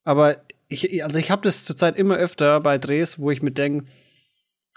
Aber 0.05 0.37
ich, 0.69 1.03
also 1.03 1.19
ich 1.19 1.31
habe 1.31 1.41
das 1.43 1.65
zurzeit 1.65 1.97
immer 1.97 2.17
öfter 2.17 2.61
bei 2.61 2.77
Drehs, 2.77 3.19
wo 3.19 3.31
ich 3.31 3.41
mir 3.41 3.51
denke, 3.51 3.87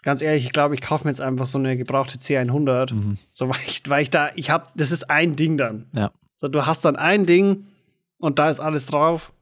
ganz 0.01 0.21
ehrlich, 0.21 0.45
ich 0.45 0.53
glaube, 0.53 0.75
ich 0.75 0.81
kaufe 0.81 1.03
mir 1.03 1.11
jetzt 1.11 1.19
einfach 1.19 1.45
so 1.45 1.57
eine 1.57 1.75
gebrauchte 1.75 2.17
C100. 2.17 2.93
Mhm. 2.93 3.17
So, 3.33 3.49
weil 3.49 3.59
ich, 3.67 3.81
weil 3.89 4.03
ich 4.03 4.09
da, 4.09 4.29
ich 4.35 4.49
habe, 4.49 4.69
das 4.75 4.91
ist 4.93 5.09
ein 5.09 5.35
Ding 5.35 5.57
dann. 5.57 5.87
Ja. 5.93 6.11
So, 6.37 6.47
du 6.47 6.65
hast 6.65 6.85
dann 6.85 6.95
ein 6.95 7.25
Ding 7.25 7.67
und 8.19 8.39
da 8.39 8.49
ist 8.49 8.61
alles 8.61 8.85
drauf 8.85 9.33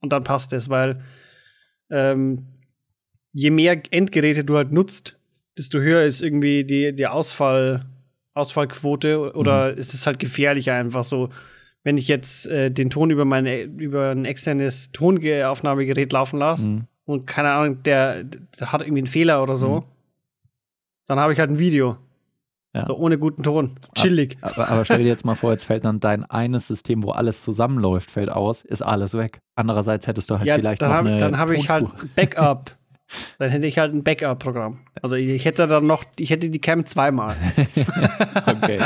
und 0.00 0.12
dann 0.12 0.22
passt 0.22 0.52
es, 0.52 0.68
weil 0.70 1.00
ähm, 1.90 2.46
je 3.32 3.50
mehr 3.50 3.82
Endgeräte 3.90 4.44
du 4.44 4.56
halt 4.56 4.70
nutzt, 4.70 5.18
desto 5.56 5.80
höher 5.80 6.04
ist 6.04 6.22
irgendwie 6.22 6.62
die, 6.62 6.94
die 6.94 7.08
Ausfall, 7.08 7.86
Ausfallquote 8.38 9.34
oder 9.34 9.72
Mhm. 9.72 9.78
ist 9.78 9.94
es 9.94 10.06
halt 10.06 10.18
gefährlicher 10.18 10.74
einfach 10.74 11.04
so. 11.04 11.28
Wenn 11.84 11.96
ich 11.96 12.08
jetzt 12.08 12.46
äh, 12.46 12.70
den 12.70 12.90
Ton 12.90 13.10
über 13.10 13.24
meine 13.24 13.62
über 13.62 14.10
ein 14.10 14.24
externes 14.24 14.90
Tonaufnahmegerät 14.92 16.12
laufen 16.12 16.38
lasse 16.38 16.68
Mhm. 16.68 16.84
und 17.04 17.26
keine 17.26 17.50
Ahnung, 17.52 17.82
der, 17.82 18.24
der 18.24 18.72
hat 18.72 18.80
irgendwie 18.82 19.00
einen 19.00 19.06
Fehler 19.06 19.42
oder 19.42 19.56
so, 19.56 19.76
Mhm. 19.80 19.84
dann 21.06 21.18
habe 21.20 21.32
ich 21.32 21.38
halt 21.38 21.50
ein 21.50 21.58
Video. 21.58 21.96
Ja. 22.74 22.84
So 22.86 22.96
ohne 22.96 23.18
guten 23.18 23.42
Ton. 23.42 23.76
Chillig. 23.94 24.36
Aber, 24.42 24.68
aber 24.68 24.84
stell 24.84 24.98
dir 24.98 25.06
jetzt 25.08 25.24
mal 25.24 25.34
vor, 25.34 25.52
jetzt 25.52 25.64
fällt 25.64 25.84
dann 25.86 26.00
dein 26.00 26.24
eines 26.26 26.66
System, 26.68 27.02
wo 27.02 27.10
alles 27.12 27.42
zusammenläuft, 27.42 28.10
fällt 28.10 28.28
aus, 28.28 28.60
ist 28.62 28.82
alles 28.82 29.14
weg. 29.14 29.38
Andererseits 29.54 30.06
hättest 30.06 30.28
du 30.30 30.36
halt 30.38 30.46
ja, 30.46 30.56
vielleicht 30.56 30.82
dann 30.82 30.90
noch 30.90 30.96
habe 30.96 31.08
eine 31.08 31.18
dann 31.18 31.38
hab 31.38 31.50
ich 31.50 31.70
halt 31.70 31.86
Backup. 32.14 32.76
dann 33.38 33.50
hätte 33.50 33.66
ich 33.66 33.78
halt 33.78 33.94
ein 33.94 34.04
Backup-Programm. 34.04 34.80
Also 35.02 35.16
ich 35.16 35.44
hätte 35.44 35.66
dann 35.66 35.86
noch, 35.86 36.04
ich 36.18 36.30
hätte 36.30 36.48
die 36.48 36.60
Cam 36.60 36.86
zweimal. 36.86 37.36
Okay. 38.46 38.80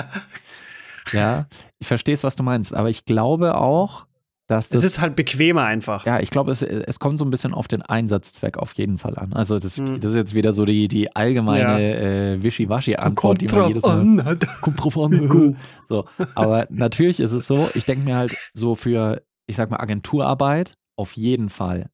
Ja, 1.13 1.47
ich 1.79 1.87
verstehe 1.89 2.15
es, 2.15 2.23
was 2.25 2.37
du 2.37 2.43
meinst, 2.43 2.75
aber 2.75 2.89
ich 2.89 3.05
glaube 3.05 3.57
auch, 3.57 4.07
dass 4.47 4.69
das 4.69 4.81
Es 4.85 4.93
ist 4.93 5.01
halt 5.01 5.17
bequemer 5.17 5.65
einfach. 5.65 6.05
Ja, 6.07 6.21
ich 6.21 6.31
glaube, 6.31 6.53
es, 6.53 6.63
es 6.63 6.99
kommt 7.01 7.19
so 7.19 7.25
ein 7.25 7.31
bisschen 7.31 7.55
auf 7.55 7.69
den 7.69 7.83
Einsatzzweck 7.83 8.57
auf 8.59 8.75
jeden 8.75 8.99
Fall 8.99 9.17
an. 9.19 9.33
Also 9.33 9.59
das, 9.59 9.79
Hm. 9.79 10.01
das 10.01 10.11
ist 10.13 10.17
jetzt 10.17 10.35
wieder 10.35 10.53
so 10.53 10.65
die, 10.65 10.89
die 10.89 11.15
allgemeine 11.15 11.97
äh, 12.35 12.43
Wischiwaschi-Antwort, 12.43 13.41
die 13.41 13.49
man 13.49 13.69
jedes 13.69 13.83
Mal 13.85 14.01
an. 14.01 14.39
kommt 14.61 14.83
drauf 14.83 14.99
an. 14.99 15.57
so, 15.89 16.05
aber 16.35 16.67
natürlich 16.71 17.19
ist 17.21 17.33
es 17.33 17.47
so, 17.47 17.69
ich 17.75 17.85
denke 17.85 18.05
mir 18.05 18.17
halt 18.17 18.37
so 18.53 18.75
für, 18.75 19.23
ich 19.47 19.57
sag 19.57 19.71
mal, 19.71 19.79
Agenturarbeit 19.81 20.75
auf 20.97 21.15
jeden 21.17 21.49
Fall. 21.49 21.89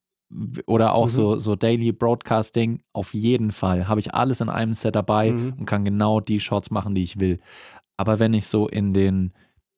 Oder 0.66 0.92
auch 0.92 1.06
Mhm. 1.06 1.10
so, 1.10 1.36
so 1.38 1.56
Daily 1.56 1.92
Broadcasting, 1.92 2.82
auf 2.92 3.14
jeden 3.14 3.50
Fall. 3.50 3.88
Habe 3.88 4.00
ich 4.00 4.12
alles 4.14 4.40
in 4.40 4.48
einem 4.50 4.74
Set 4.74 4.94
dabei 4.94 5.32
Mhm. 5.32 5.54
und 5.58 5.66
kann 5.66 5.84
genau 5.84 6.20
die 6.20 6.38
Shots 6.40 6.70
machen, 6.70 6.94
die 6.94 7.02
ich 7.02 7.18
will. 7.18 7.40
Aber 7.96 8.18
wenn 8.18 8.34
ich 8.34 8.46
so 8.46 8.68
in 8.68 8.92
den, 8.92 9.32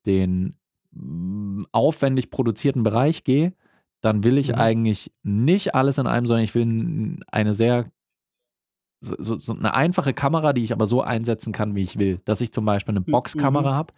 den 0.07 0.57
mm, 0.93 1.65
aufwendig 1.73 2.31
produzierten 2.31 2.83
Bereich 2.83 3.23
gehe, 3.23 3.55
dann 4.01 4.25
will 4.25 4.39
ich 4.39 4.49
Mhm. 4.51 4.55
eigentlich 4.57 5.13
nicht 5.23 5.75
alles 5.75 5.99
in 5.99 6.07
einem, 6.07 6.27
sondern 6.27 6.45
ich 6.45 6.55
will 6.55 7.21
eine 7.31 7.55
sehr 7.55 7.87
so, 9.03 9.35
so, 9.35 9.55
eine 9.55 9.73
einfache 9.75 10.13
Kamera, 10.13 10.53
die 10.53 10.63
ich 10.65 10.73
aber 10.73 10.87
so 10.87 11.01
einsetzen 11.01 11.53
kann, 11.53 11.75
wie 11.75 11.83
ich 11.83 11.99
will. 11.99 12.21
Dass 12.25 12.41
ich 12.43 12.53
zum 12.53 12.65
Beispiel 12.67 12.93
eine 12.93 13.01
Boxkamera 13.01 13.71
Mhm. 13.71 13.75
habe, 13.75 13.95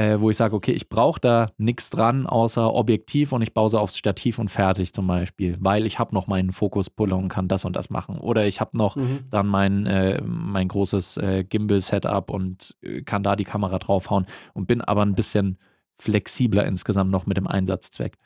äh, 0.00 0.18
wo 0.20 0.30
ich 0.30 0.36
sage, 0.38 0.54
okay, 0.56 0.72
ich 0.72 0.88
brauche 0.88 1.20
da 1.20 1.50
nichts 1.58 1.90
dran 1.90 2.26
außer 2.26 2.72
Objektiv 2.72 3.32
und 3.32 3.42
ich 3.42 3.52
baue 3.52 3.68
sie 3.68 3.78
aufs 3.78 3.98
Stativ 3.98 4.38
und 4.38 4.48
fertig 4.48 4.94
zum 4.94 5.06
Beispiel, 5.06 5.56
weil 5.60 5.84
ich 5.84 5.98
habe 5.98 6.14
noch 6.14 6.26
meinen 6.26 6.52
Fokuspuller 6.52 7.16
und 7.18 7.28
kann 7.28 7.48
das 7.48 7.66
und 7.66 7.76
das 7.76 7.90
machen. 7.90 8.18
Oder 8.18 8.46
ich 8.46 8.60
habe 8.60 8.78
noch 8.78 8.96
Mhm. 8.96 9.26
dann 9.30 9.46
mein, 9.46 9.84
äh, 9.86 10.22
mein 10.24 10.68
großes 10.68 11.18
äh, 11.18 11.44
Gimbal-Setup 11.44 12.30
und 12.30 12.76
äh, 12.82 13.02
kann 13.02 13.22
da 13.22 13.36
die 13.36 13.44
Kamera 13.44 13.78
draufhauen 13.78 14.24
und 14.54 14.66
bin 14.66 14.80
aber 14.80 15.02
ein 15.02 15.14
bisschen 15.14 15.58
flexibler 15.98 16.64
insgesamt 16.66 17.10
noch 17.10 17.26
mit 17.26 17.36
dem 17.36 17.46
Einsatzzweck. 17.46 18.16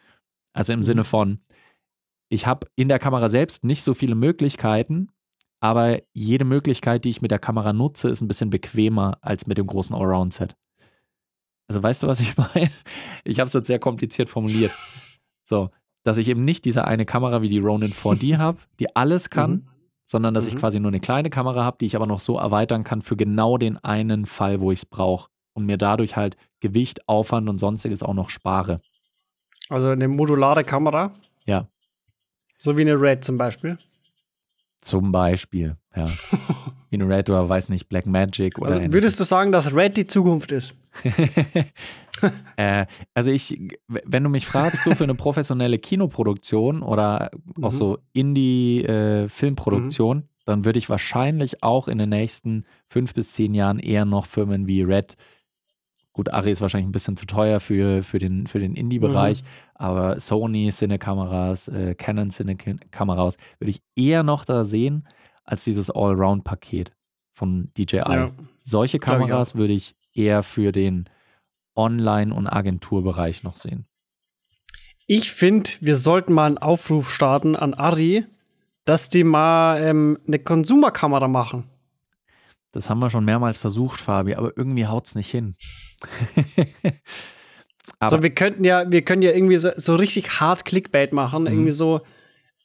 Also 0.52 0.72
im 0.72 0.78
Mhm. 0.78 0.84
Sinne 0.84 1.04
von, 1.04 1.40
ich 2.28 2.46
habe 2.46 2.68
in 2.76 2.88
der 2.88 3.00
Kamera 3.00 3.28
selbst 3.28 3.64
nicht 3.64 3.82
so 3.82 3.94
viele 3.94 4.14
Möglichkeiten, 4.14 5.08
aber 5.60 5.98
jede 6.12 6.44
Möglichkeit, 6.44 7.04
die 7.04 7.10
ich 7.10 7.20
mit 7.22 7.32
der 7.32 7.38
Kamera 7.40 7.72
nutze, 7.72 8.08
ist 8.10 8.20
ein 8.20 8.28
bisschen 8.28 8.50
bequemer 8.50 9.18
als 9.22 9.46
mit 9.48 9.58
dem 9.58 9.66
großen 9.66 9.96
Allround-Set. 9.96 10.54
Also 11.66 11.82
weißt 11.82 12.02
du, 12.02 12.06
was 12.06 12.20
ich 12.20 12.36
meine? 12.36 12.70
Ich 13.24 13.40
habe 13.40 13.48
es 13.48 13.54
jetzt 13.54 13.66
sehr 13.66 13.78
kompliziert 13.78 14.28
formuliert. 14.28 14.72
So, 15.44 15.70
dass 16.02 16.18
ich 16.18 16.28
eben 16.28 16.44
nicht 16.44 16.64
diese 16.64 16.84
eine 16.86 17.04
Kamera 17.06 17.42
wie 17.42 17.48
die 17.48 17.58
Ronin 17.58 17.90
4D 17.92 18.36
habe, 18.38 18.58
die 18.80 18.94
alles 18.96 19.30
kann, 19.30 19.50
Mhm. 19.50 19.68
sondern 20.04 20.34
dass 20.34 20.46
ich 20.46 20.54
Mhm. 20.54 20.58
quasi 20.58 20.80
nur 20.80 20.90
eine 20.90 21.00
kleine 21.00 21.30
Kamera 21.30 21.64
habe, 21.64 21.78
die 21.80 21.86
ich 21.86 21.96
aber 21.96 22.06
noch 22.06 22.20
so 22.20 22.38
erweitern 22.38 22.84
kann 22.84 23.00
für 23.02 23.16
genau 23.16 23.56
den 23.58 23.78
einen 23.78 24.26
Fall, 24.26 24.60
wo 24.60 24.70
ich 24.72 24.80
es 24.80 24.86
brauche 24.86 25.28
und 25.54 25.64
mir 25.66 25.78
dadurch 25.78 26.16
halt 26.16 26.36
Gewicht, 26.60 27.08
Aufwand 27.08 27.48
und 27.48 27.58
sonstiges 27.58 28.02
auch 28.02 28.14
noch 28.14 28.30
spare. 28.30 28.80
Also 29.70 29.88
eine 29.88 30.08
modulare 30.08 30.64
Kamera. 30.64 31.14
Ja. 31.46 31.68
So 32.58 32.76
wie 32.76 32.82
eine 32.82 33.00
Red 33.00 33.24
zum 33.24 33.38
Beispiel. 33.38 33.78
Zum 34.84 35.10
Beispiel, 35.12 35.76
ja. 35.96 36.04
Eine 36.92 37.08
Red 37.08 37.30
oder 37.30 37.48
weiß 37.48 37.70
nicht, 37.70 37.88
Black 37.88 38.06
Magic 38.06 38.58
oder 38.58 38.74
Also 38.76 38.92
würdest 38.92 39.18
du 39.18 39.24
sagen, 39.24 39.50
dass 39.50 39.74
Red 39.74 39.96
die 39.96 40.06
Zukunft 40.06 40.52
ist? 40.52 40.76
äh, 42.56 42.86
also 43.14 43.30
ich, 43.30 43.58
wenn 43.88 44.22
du 44.22 44.28
mich 44.30 44.46
fragst, 44.46 44.84
so 44.84 44.94
für 44.94 45.04
eine 45.04 45.14
professionelle 45.16 45.78
Kinoproduktion 45.78 46.82
oder 46.82 47.30
auch 47.62 47.72
Mhm. 47.72 47.76
so 47.76 47.98
Indie-Filmproduktion, 48.12 50.24
dann 50.44 50.64
würde 50.64 50.78
ich 50.78 50.88
wahrscheinlich 50.90 51.62
auch 51.62 51.88
in 51.88 51.98
den 51.98 52.10
nächsten 52.10 52.64
fünf 52.86 53.14
bis 53.14 53.32
zehn 53.32 53.54
Jahren 53.54 53.78
eher 53.78 54.04
noch 54.04 54.26
Firmen 54.26 54.66
wie 54.66 54.82
Red, 54.82 55.16
gut, 56.14 56.32
Ari 56.32 56.50
ist 56.52 56.62
wahrscheinlich 56.62 56.88
ein 56.88 56.92
bisschen 56.92 57.18
zu 57.18 57.26
teuer 57.26 57.60
für, 57.60 58.02
für 58.02 58.18
den, 58.18 58.46
für 58.46 58.58
den 58.60 58.74
Indie-Bereich, 58.74 59.42
Mhm. 59.42 59.46
aber 59.74 60.18
Sony 60.18 60.70
Cine-Kameras, 60.72 61.68
äh, 61.68 61.94
Canon 61.94 62.30
Cine-Kameras 62.30 63.36
würde 63.58 63.70
ich 63.70 63.82
eher 63.94 64.22
noch 64.22 64.46
da 64.46 64.64
sehen, 64.64 65.06
als 65.44 65.64
dieses 65.64 65.90
Allround-Paket 65.90 66.92
von 67.32 67.70
DJI. 67.76 67.96
Ja. 67.98 68.30
Solche 68.62 68.98
Glaub 68.98 69.20
ich 69.20 69.26
Kameras 69.26 69.54
würde 69.56 69.74
ich 69.74 69.94
eher 70.14 70.42
für 70.42 70.72
den 70.72 71.10
Online- 71.76 72.32
und 72.32 72.46
Agenturbereich 72.46 73.42
noch 73.42 73.56
sehen. 73.56 73.84
Ich 75.06 75.32
finde, 75.32 75.68
wir 75.80 75.96
sollten 75.96 76.32
mal 76.32 76.46
einen 76.46 76.58
Aufruf 76.58 77.10
starten 77.10 77.56
an 77.56 77.74
Ari, 77.74 78.24
dass 78.84 79.08
die 79.10 79.24
mal 79.24 79.82
ähm, 79.82 80.18
eine 80.26 80.38
Konsumerkamera 80.38 81.28
machen. 81.28 81.68
Das 82.72 82.88
haben 82.88 83.00
wir 83.00 83.10
schon 83.10 83.24
mehrmals 83.24 83.56
versucht, 83.58 84.00
Fabi, 84.00 84.34
aber 84.34 84.56
irgendwie 84.56 84.86
haut 84.86 85.06
es 85.06 85.14
nicht 85.14 85.30
hin. 85.30 85.56
so, 88.04 88.22
wir 88.22 88.30
könnten 88.30 88.64
ja, 88.64 88.90
wir 88.90 89.02
können 89.02 89.22
ja 89.22 89.32
irgendwie 89.32 89.56
so, 89.56 89.70
so 89.76 89.94
richtig 89.96 90.40
hart 90.40 90.64
Clickbait 90.64 91.12
machen, 91.12 91.42
Mhm. 91.42 91.48
irgendwie 91.48 91.70
so 91.72 92.00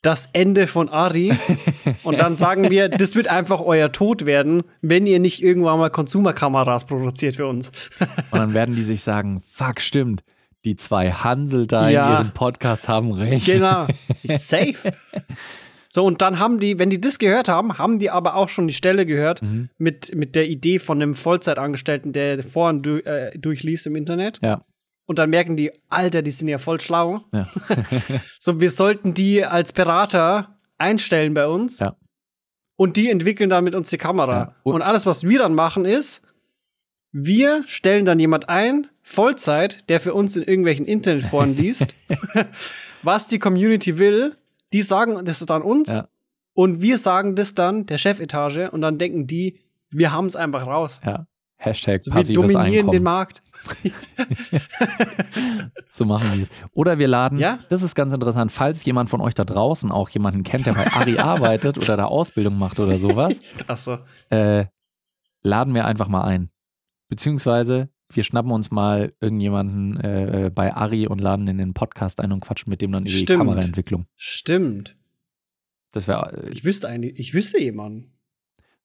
das 0.02 0.30
Ende 0.32 0.68
von 0.68 0.88
Ari. 0.90 1.34
und 2.04 2.20
dann 2.22 2.36
sagen 2.36 2.70
wir, 2.70 2.88
das 2.90 3.16
wird 3.16 3.30
einfach 3.30 3.60
euer 3.60 3.92
Tod 3.92 4.26
werden, 4.26 4.64
wenn 4.82 5.06
ihr 5.06 5.20
nicht 5.20 5.44
irgendwann 5.44 5.80
mal 5.80 5.90
Konsumerkameras 5.90 6.86
produziert 6.86 7.36
für 7.36 7.48
uns. 7.48 7.70
und 8.32 8.40
dann 8.40 8.54
werden 8.54 8.76
die 8.76 8.84
sich 8.84 9.02
sagen, 9.04 9.42
fuck, 9.46 9.82
stimmt, 9.82 10.24
die 10.66 10.76
zwei 10.78 11.12
Hansel 11.12 11.68
da 11.68 11.90
Ja. 11.90 12.08
in 12.08 12.14
ihrem 12.26 12.34
Podcast 12.34 12.88
haben 12.88 13.12
recht. 13.12 13.46
Genau. 13.46 13.88
Safe. 14.24 14.74
So, 15.92 16.06
und 16.06 16.22
dann 16.22 16.38
haben 16.38 16.60
die, 16.60 16.78
wenn 16.78 16.92
die 16.92 17.02
das 17.02 17.18
gehört 17.18 17.50
haben, 17.50 17.80
haben 17.80 17.98
die 17.98 18.12
aber 18.12 18.36
auch 18.36 18.48
schon 18.48 18.68
die 18.68 18.74
Stelle 18.76 19.06
gehört 19.08 19.42
Mhm. 19.42 19.70
mit, 19.80 20.14
mit 20.16 20.36
der 20.36 20.48
Idee 20.48 20.78
von 20.80 21.02
einem 21.02 21.16
Vollzeitangestellten, 21.16 22.14
der 22.14 22.44
vorhin 22.44 22.84
du, 22.84 22.98
äh, 23.06 23.36
durchliest 23.38 23.88
im 23.88 23.96
Internet. 23.96 24.40
Ja. 24.44 24.64
Und 25.08 25.18
dann 25.18 25.32
merken 25.32 25.58
die, 25.58 25.72
Alter, 25.90 26.22
die 26.22 26.30
sind 26.30 26.48
ja 26.48 26.60
voll 26.60 26.80
schlau. 26.80 27.22
Ja. 27.34 27.48
So, 28.40 28.62
wir 28.62 28.70
sollten 28.70 29.14
die 29.16 29.44
als 29.44 29.74
Berater 29.74 30.60
einstellen 30.78 31.34
bei 31.34 31.48
uns. 31.48 31.80
Ja. 31.80 31.96
Und 32.76 32.96
die 32.96 33.10
entwickeln 33.10 33.50
dann 33.50 33.64
mit 33.64 33.74
uns 33.76 33.90
die 33.90 33.98
Kamera. 33.98 34.34
Ja. 34.38 34.56
Und- 34.64 34.76
Und 34.76 34.82
alles, 34.84 35.06
was 35.08 35.24
wir 35.24 35.40
dann 35.40 35.56
machen, 35.56 35.86
ist, 35.86 36.22
wir 37.12 37.64
stellen 37.66 38.06
dann 38.06 38.20
jemand 38.20 38.48
ein, 38.50 38.86
Vollzeit, 39.02 39.90
der 39.90 40.00
für 40.00 40.14
uns 40.14 40.38
in 40.38 40.44
irgendwelchen 40.44 40.86
Internetforen 40.86 41.58
liest, 41.58 41.88
was 43.02 43.28
die 43.28 43.40
Community 43.40 43.98
will. 43.98 44.36
Die 44.74 44.82
sagen 44.82 45.24
das 45.26 45.40
dann 45.40 45.62
uns. 45.62 45.90
Ja. 45.90 46.08
Und 46.54 46.82
wir 46.82 46.98
sagen 46.98 47.36
das 47.36 47.56
dann 47.56 47.86
der 47.86 47.98
Chefetage. 47.98 48.70
Und 48.72 48.82
dann 48.82 48.98
denken 48.98 49.28
die, 49.28 49.60
wir 49.90 50.12
haben 50.12 50.26
es 50.28 50.36
einfach 50.36 50.66
raus. 50.68 51.02
Ja. 51.06 51.26
Hashtag 51.62 52.02
So, 52.04 52.12
wir 52.12 52.16
passives 52.22 52.36
dominieren 52.36 52.90
den 52.92 52.96
Einkommen. 52.98 53.04
Markt. 53.04 53.42
So 55.90 56.06
machen 56.06 56.30
die 56.36 56.42
es. 56.44 56.52
Oder 56.74 56.98
wir 57.00 57.08
laden, 57.08 57.40
Ja? 57.40 57.60
das 57.70 57.84
ist 57.84 57.96
ganz 57.96 58.14
interessant, 58.14 58.52
falls 58.52 58.84
jemand 58.86 59.10
von 59.10 59.22
euch 59.22 59.34
da 59.34 59.44
draußen 59.44 59.92
auch 59.92 60.10
jemanden 60.10 60.44
kennt, 60.44 60.66
der 60.66 60.74
bei 60.74 60.88
Ari 60.94 61.20
arbeitet 61.20 61.78
oder 61.78 61.98
da 61.98 62.06
Ausbildung 62.06 62.58
macht 62.58 62.80
oder 62.80 62.98
sowas, 62.98 63.42
Ach 63.68 63.78
so. 63.78 63.98
äh, 64.30 64.66
laden 65.42 65.74
wir 65.74 65.86
einfach 65.86 66.08
mal 66.08 66.24
ein. 66.24 66.50
Beziehungsweise 67.10 67.90
wir 68.12 68.24
schnappen 68.24 68.52
uns 68.52 68.72
mal 68.72 69.14
irgendjemanden 69.22 70.00
äh, 70.00 70.46
äh, 70.46 70.50
bei 70.50 70.74
Ari 70.74 71.08
und 71.08 71.20
laden 71.22 71.48
in 71.48 71.58
den 71.58 71.74
Podcast 71.74 72.20
ein 72.20 72.32
und 72.32 72.40
quatschen 72.42 72.70
mit 72.70 72.82
dem 72.82 72.92
dann 72.92 73.04
über 73.04 73.12
die 73.12 73.20
Stimmt. 73.20 73.40
Kameraentwicklung. 73.40 74.06
Stimmt. 74.16 74.98
Das 75.92 76.08
wäre 76.08 76.44
äh, 76.46 76.52
Ich 76.52 76.64
wüsste 76.64 76.90
eigentlich, 76.90 77.20
ich 77.20 77.34
wüsste 77.34 77.60
jemanden. 77.60 78.14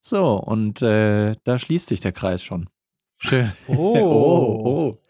so 0.01 0.37
und 0.39 0.83
äh, 0.83 1.33
da 1.45 1.59
schließt 1.59 1.89
sich 1.89 2.01
der 2.01 2.13
Kreis 2.13 2.43
schon. 2.43 2.69
Schön. 3.19 3.51
Oh. 3.69 3.75
oh, 3.77 4.63
oh. 4.65 5.03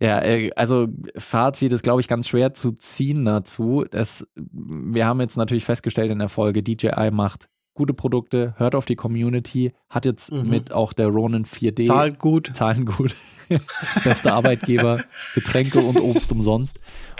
Ja, 0.00 0.22
äh, 0.22 0.50
also 0.56 0.88
Fazit 1.16 1.72
ist, 1.72 1.82
glaube 1.82 2.00
ich, 2.00 2.08
ganz 2.08 2.28
schwer 2.28 2.52
zu 2.52 2.72
ziehen 2.72 3.24
dazu. 3.24 3.84
Das, 3.90 4.26
wir 4.34 5.06
haben 5.06 5.20
jetzt 5.20 5.36
natürlich 5.36 5.64
festgestellt 5.64 6.10
in 6.10 6.18
der 6.18 6.28
Folge, 6.28 6.62
DJI 6.62 7.10
macht 7.10 7.48
gute 7.74 7.92
Produkte, 7.94 8.54
hört 8.56 8.74
auf 8.74 8.84
die 8.84 8.94
Community, 8.96 9.72
hat 9.90 10.04
jetzt 10.04 10.32
Mhm. 10.32 10.48
mit 10.48 10.72
auch 10.72 10.92
der 10.92 11.08
Ronin 11.08 11.44
4D 11.44 11.84
Zahlt 11.84 12.18
gut. 12.18 12.50
Zahlen 12.54 12.86
gut. 12.86 13.14
Bester 14.04 14.34
Arbeitgeber, 14.34 15.02
Getränke 15.34 15.80
und 15.80 15.98
Obst 15.98 16.32
umsonst. 16.32 16.78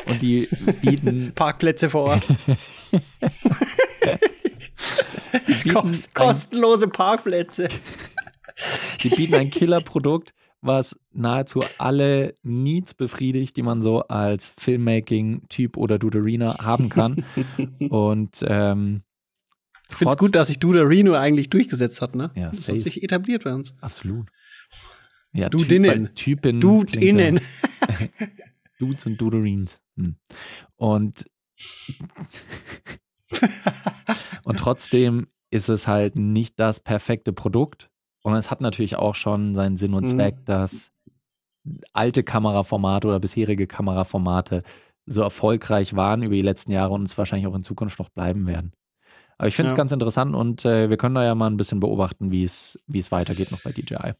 Und 0.08 0.22
die 0.22 0.48
bieten, 0.82 1.32
Parkplätze 1.34 1.90
vor 1.90 2.02
Ort. 2.04 2.22
Kost, 5.72 6.14
kostenlose 6.14 6.88
Parkplätze. 6.88 7.68
die 9.02 9.08
bieten 9.10 9.34
ein 9.34 9.50
Killerprodukt, 9.50 10.32
was 10.60 10.98
nahezu 11.12 11.60
alle 11.78 12.34
Needs 12.42 12.94
befriedigt, 12.94 13.56
die 13.56 13.62
man 13.62 13.82
so 13.82 14.02
als 14.02 14.52
Filmmaking-Typ 14.58 15.76
oder 15.76 15.98
Duderina 15.98 16.58
haben 16.64 16.88
kann. 16.88 17.24
Und 17.90 18.44
ähm, 18.46 19.02
Ich 19.90 19.96
finde 19.96 20.12
es 20.12 20.18
gut, 20.18 20.34
dass 20.34 20.48
sich 20.48 20.58
Duderino 20.58 21.14
eigentlich 21.14 21.50
durchgesetzt 21.50 22.00
hat, 22.02 22.14
ne? 22.14 22.30
Ja, 22.34 22.48
das 22.50 22.68
hat 22.68 22.80
sich 22.80 23.02
etabliert 23.02 23.44
bei 23.44 23.54
uns. 23.54 23.74
Absolut. 23.80 24.28
Ja, 25.32 25.48
Du 25.48 25.58
Typ- 25.58 25.68
dinnen. 25.68 26.14
Typin. 26.14 26.60
Dude 26.60 26.98
innen. 27.00 27.40
Dudes 28.78 29.06
und 29.06 29.20
Duderines. 29.20 29.80
Hm. 29.96 30.16
Und, 30.76 31.26
und 34.44 34.58
trotzdem 34.58 35.26
ist 35.50 35.68
es 35.68 35.86
halt 35.86 36.16
nicht 36.16 36.58
das 36.58 36.80
perfekte 36.80 37.32
Produkt. 37.32 37.90
Und 38.22 38.34
es 38.34 38.50
hat 38.50 38.60
natürlich 38.60 38.96
auch 38.96 39.14
schon 39.14 39.54
seinen 39.54 39.76
Sinn 39.76 39.94
und 39.94 40.04
Mhm. 40.04 40.16
Zweck, 40.16 40.44
dass 40.46 40.90
alte 41.92 42.22
Kameraformate 42.22 43.08
oder 43.08 43.20
bisherige 43.20 43.66
Kameraformate 43.66 44.62
so 45.06 45.20
erfolgreich 45.22 45.94
waren 45.94 46.22
über 46.22 46.34
die 46.34 46.42
letzten 46.42 46.72
Jahre 46.72 46.94
und 46.94 47.04
es 47.04 47.16
wahrscheinlich 47.18 47.46
auch 47.46 47.54
in 47.54 47.62
Zukunft 47.62 47.98
noch 47.98 48.08
bleiben 48.08 48.46
werden. 48.46 48.72
Aber 49.38 49.48
ich 49.48 49.56
finde 49.56 49.68
es 49.68 49.72
Ja. 49.72 49.76
ganz 49.76 49.92
interessant 49.92 50.34
und 50.34 50.64
äh, 50.64 50.88
wir 50.90 50.96
können 50.96 51.14
da 51.14 51.24
ja 51.24 51.34
mal 51.34 51.48
ein 51.50 51.56
bisschen 51.56 51.80
beobachten, 51.80 52.30
wie 52.30 52.44
es 52.44 52.78
weitergeht 52.88 53.50
noch 53.50 53.62
bei 53.62 53.72
DJI. 53.72 54.12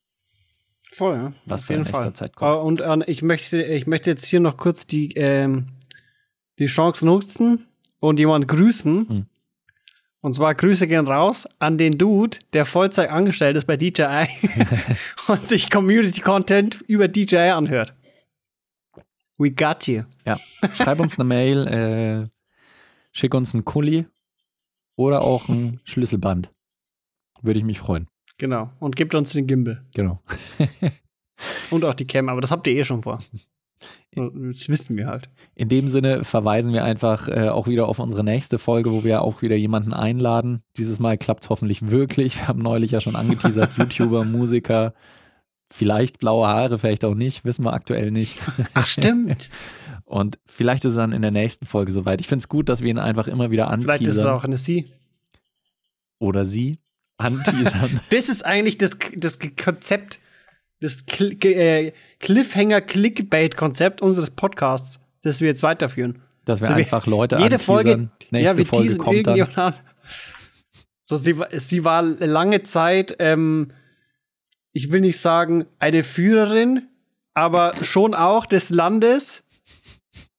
Voll, 0.92 1.16
ja. 1.16 1.33
Was 1.46 1.64
Auf 1.64 1.70
in 1.70 1.74
jeden 1.77 1.83
nächster 1.85 2.03
Fall. 2.03 2.12
Zeit 2.12 2.37
kommt. 2.37 2.81
Und 2.81 2.81
äh, 2.81 3.11
ich, 3.11 3.22
möchte, 3.22 3.62
ich 3.62 3.87
möchte 3.87 4.11
jetzt 4.11 4.24
hier 4.27 4.40
noch 4.40 4.57
kurz 4.57 4.87
die, 4.87 5.12
ähm, 5.14 5.68
die 6.59 6.66
Chance 6.66 7.05
nutzen 7.05 7.66
und 8.00 8.18
jemanden 8.18 8.46
grüßen. 8.46 9.09
Hm. 9.09 9.27
Und 10.20 10.35
zwar 10.35 10.55
Grüße 10.55 10.87
gehen 10.87 11.07
raus 11.07 11.46
an 11.59 11.77
den 11.79 11.98
Dude, 11.98 12.38
der 12.55 12.64
Vollzeit 12.64 13.11
angestellt 13.11 13.57
ist 13.57 13.66
bei 13.66 13.77
DJI 13.77 14.27
und 15.29 15.46
sich 15.46 15.68
Community 15.70 16.20
Content 16.22 16.81
über 16.87 17.09
DJI 17.09 17.50
anhört. 17.50 17.92
We 19.37 19.50
got 19.50 19.87
you. 19.87 20.05
Ja, 20.24 20.38
schreib 20.74 21.00
uns 21.00 21.18
eine 21.18 21.24
Mail, 21.24 21.66
äh, 21.66 22.29
schick 23.12 23.35
uns 23.35 23.53
einen 23.53 23.64
Kuli 23.64 24.07
oder 24.97 25.23
auch 25.23 25.49
ein 25.49 25.81
Schlüsselband. 25.85 26.51
Würde 27.43 27.59
ich 27.59 27.65
mich 27.65 27.79
freuen. 27.79 28.09
Genau. 28.39 28.71
Und 28.81 28.97
gebt 28.97 29.15
uns 29.15 29.33
den 29.33 29.47
Gimbal. 29.47 29.85
Genau. 29.95 30.21
Und 31.71 31.85
auch 31.85 31.95
die 31.95 32.07
Cam, 32.07 32.29
aber 32.29 32.41
das 32.41 32.51
habt 32.51 32.67
ihr 32.67 32.75
eh 32.75 32.85
schon 32.85 33.03
vor. 33.03 33.19
Das 34.15 34.69
wissen 34.69 34.97
wir 34.97 35.09
halt. 35.09 35.29
In 35.57 35.69
dem 35.69 35.89
Sinne 35.89 36.25
verweisen 36.25 36.73
wir 36.73 36.85
einfach 36.85 37.29
äh, 37.29 37.49
auch 37.49 37.67
wieder 37.67 37.87
auf 37.87 37.99
unsere 37.99 38.25
nächste 38.25 38.59
Folge, 38.59 38.93
wo 38.93 39.05
wir 39.05 39.21
auch 39.21 39.43
wieder 39.43 39.57
jemanden 39.57 39.93
einladen. 39.93 40.63
Dieses 40.79 41.01
Mal 41.01 41.19
klappt 41.19 41.45
es 41.45 41.51
hoffentlich 41.51 41.91
wirklich. 41.91 42.39
Wir 42.39 42.49
haben 42.49 42.63
neulich 42.63 42.93
ja 42.93 43.01
schon 43.01 43.17
angeteasert, 43.17 43.77
YouTuber, 43.77 44.25
Musiker, 44.25 44.95
vielleicht 45.71 46.19
blaue 46.19 46.47
Haare, 46.47 46.79
vielleicht 46.79 47.05
auch 47.05 47.17
nicht, 47.17 47.45
wissen 47.45 47.65
wir 47.65 47.75
aktuell 47.75 48.11
nicht. 48.11 48.39
Ach, 48.73 48.87
stimmt. 48.87 49.51
Und 50.05 50.38
vielleicht 50.47 50.85
ist 50.85 50.90
es 50.93 50.97
dann 50.97 51.12
in 51.12 51.23
der 51.23 51.31
nächsten 51.31 51.67
Folge 51.67 51.90
soweit. 51.93 52.21
Ich 52.21 52.27
finde 52.29 52.43
es 52.43 52.49
gut, 52.49 52.69
dass 52.69 52.81
wir 52.83 52.90
ihn 52.90 52.99
einfach 52.99 53.27
immer 53.27 53.51
wieder 53.51 53.69
anteasern. 53.69 53.83
Vielleicht 53.99 54.11
ist 54.11 54.17
es 54.19 54.25
auch 54.25 54.45
eine 54.45 54.59
Sie. 54.59 54.90
Oder 56.19 56.45
sie 56.45 56.79
anteasern. 57.19 58.01
Das 58.11 58.29
ist 58.29 58.45
eigentlich 58.45 58.79
das, 58.79 58.93
das 59.17 59.38
Konzept, 59.62 60.21
das 60.81 61.05
Cl 61.07 61.37
äh, 61.45 61.93
Cliffhanger-Clickbait-Konzept 62.21 64.03
unseres 64.03 64.31
Podcasts, 64.31 65.01
das 65.23 65.40
wir 65.40 65.49
jetzt 65.49 65.62
weiterführen. 65.62 66.21
Dass 66.45 66.61
wir 66.61 66.69
So, 66.69 66.75
wir- 66.75 66.85
einfach 66.85 67.07
Leute 67.07 67.37
Jede 67.37 67.59
Folge, 67.59 67.93
anteasern. 67.93 68.12
Nächste 68.31 68.51
ja, 68.53 68.57
wir 68.59 68.67
Folge 68.67 68.97
kommt 68.97 69.27
dann. 69.27 69.75
So, 71.03 71.17
sie, 71.17 71.38
war- 71.38 71.49
sie 71.53 71.85
war 71.85 72.03
lange 72.03 72.62
Zeit, 72.62 73.17
ähm, 73.19 73.71
ich 74.73 74.90
will 74.90 75.01
nicht 75.03 75.19
sagen, 75.21 75.67
eine 75.79 76.03
Führerin, 76.03 76.88
aber 77.35 77.75
schon 77.83 78.14
auch 78.14 78.47
des 78.47 78.71
Landes. 78.71 79.44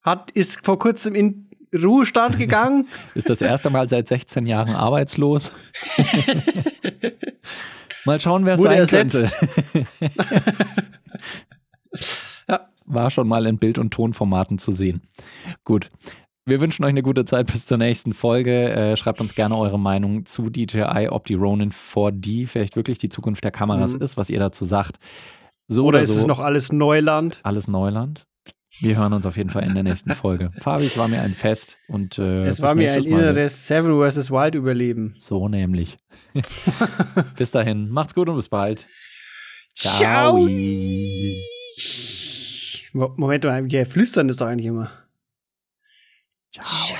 Hat, 0.06 0.32
ist 0.32 0.66
vor 0.66 0.80
kurzem 0.80 1.16
in 1.16 1.50
Ruhestand 1.74 2.38
gegangen. 2.40 2.88
Ist 3.16 3.30
das 3.30 3.42
erste 3.42 3.70
Mal 3.70 3.90
seit 3.90 4.08
16 4.08 4.46
Jahren 4.46 4.76
arbeitslos. 4.76 5.52
Mal 8.06 8.22
schauen, 8.22 8.46
wer 8.46 8.54
es 8.54 8.62
sein 8.62 8.78
ersetzt. 8.78 9.36
könnte. 9.72 9.88
Ja. 12.48 12.68
War 12.86 13.10
schon 13.10 13.28
mal 13.28 13.46
in 13.48 13.58
Bild- 13.58 13.80
und 13.80 13.92
Tonformaten 13.92 14.60
zu 14.60 14.72
sehen. 14.72 15.02
Gut. 15.64 15.90
Wir 16.46 16.60
wünschen 16.62 16.84
euch 16.84 16.90
eine 16.90 17.02
gute 17.02 17.26
Zeit 17.26 17.52
bis 17.52 17.66
zur 17.66 17.78
nächsten 17.78 18.14
Folge. 18.14 18.70
Äh, 18.70 18.98
schreibt 18.98 19.20
uns 19.22 19.34
gerne 19.34 19.58
eure 19.58 19.80
Meinung 19.80 20.26
zu 20.26 20.52
DJI, 20.52 21.08
ob 21.10 21.26
die 21.26 21.34
Ronin 21.34 21.72
4D 21.72 22.46
vielleicht 22.48 22.76
wirklich 22.76 23.00
die 23.00 23.10
Zukunft 23.10 23.44
der 23.44 23.52
Kameras 23.52 23.94
Mhm. 23.96 24.02
ist, 24.02 24.18
was 24.18 24.30
ihr 24.30 24.38
dazu 24.40 24.66
sagt. 24.66 24.98
So 25.68 25.86
Oder 25.86 25.98
oder, 26.00 26.04
ist 26.04 26.12
so. 26.14 26.20
es 26.20 26.28
noch 26.28 26.40
alles 26.40 26.72
Neuland? 26.72 27.40
alles 27.42 27.68
Neuland? 27.68 28.28
Wir 28.82 28.98
hören 28.98 29.14
uns 29.14 29.26
auf 29.26 29.38
jeden 29.38 29.50
Fall 29.50 29.64
in 29.64 29.74
der 29.74 29.84
nächsten 29.84 30.12
Folge. 30.16 30.52
Fabi, 30.60 30.86
es 30.86 30.98
war 30.98 31.08
mir 31.08 31.22
ein 31.22 31.34
Fest 31.34 31.78
und 31.88 32.18
äh, 32.20 32.46
Es 32.46 32.62
war 32.62 32.76
mir 32.76 32.92
ein 32.92 33.00
Mal. 33.00 33.06
inneres 33.08 33.68
Seven 33.68 33.92
vs. 34.12 34.32
Wild 34.32 34.56
Überleben. 34.56 35.14
So 35.18 35.48
nämlich. 35.48 35.98
bis 37.38 37.52
dahin, 37.52 37.90
macht's 37.90 38.14
gut 38.16 38.28
und 38.30 38.36
bis 38.36 38.50
bald. 38.50 38.86
Ciao. 39.76 39.94
Ciao. 39.98 40.48
Mo- 42.94 43.14
Moment 43.18 43.44
mal, 43.44 43.70
wir 43.70 43.86
flüstern 43.86 44.28
das 44.28 44.38
doch 44.38 44.48
eigentlich 44.48 44.68
immer. 44.68 44.90
Ciao. 46.54 46.66
So. 46.66 46.96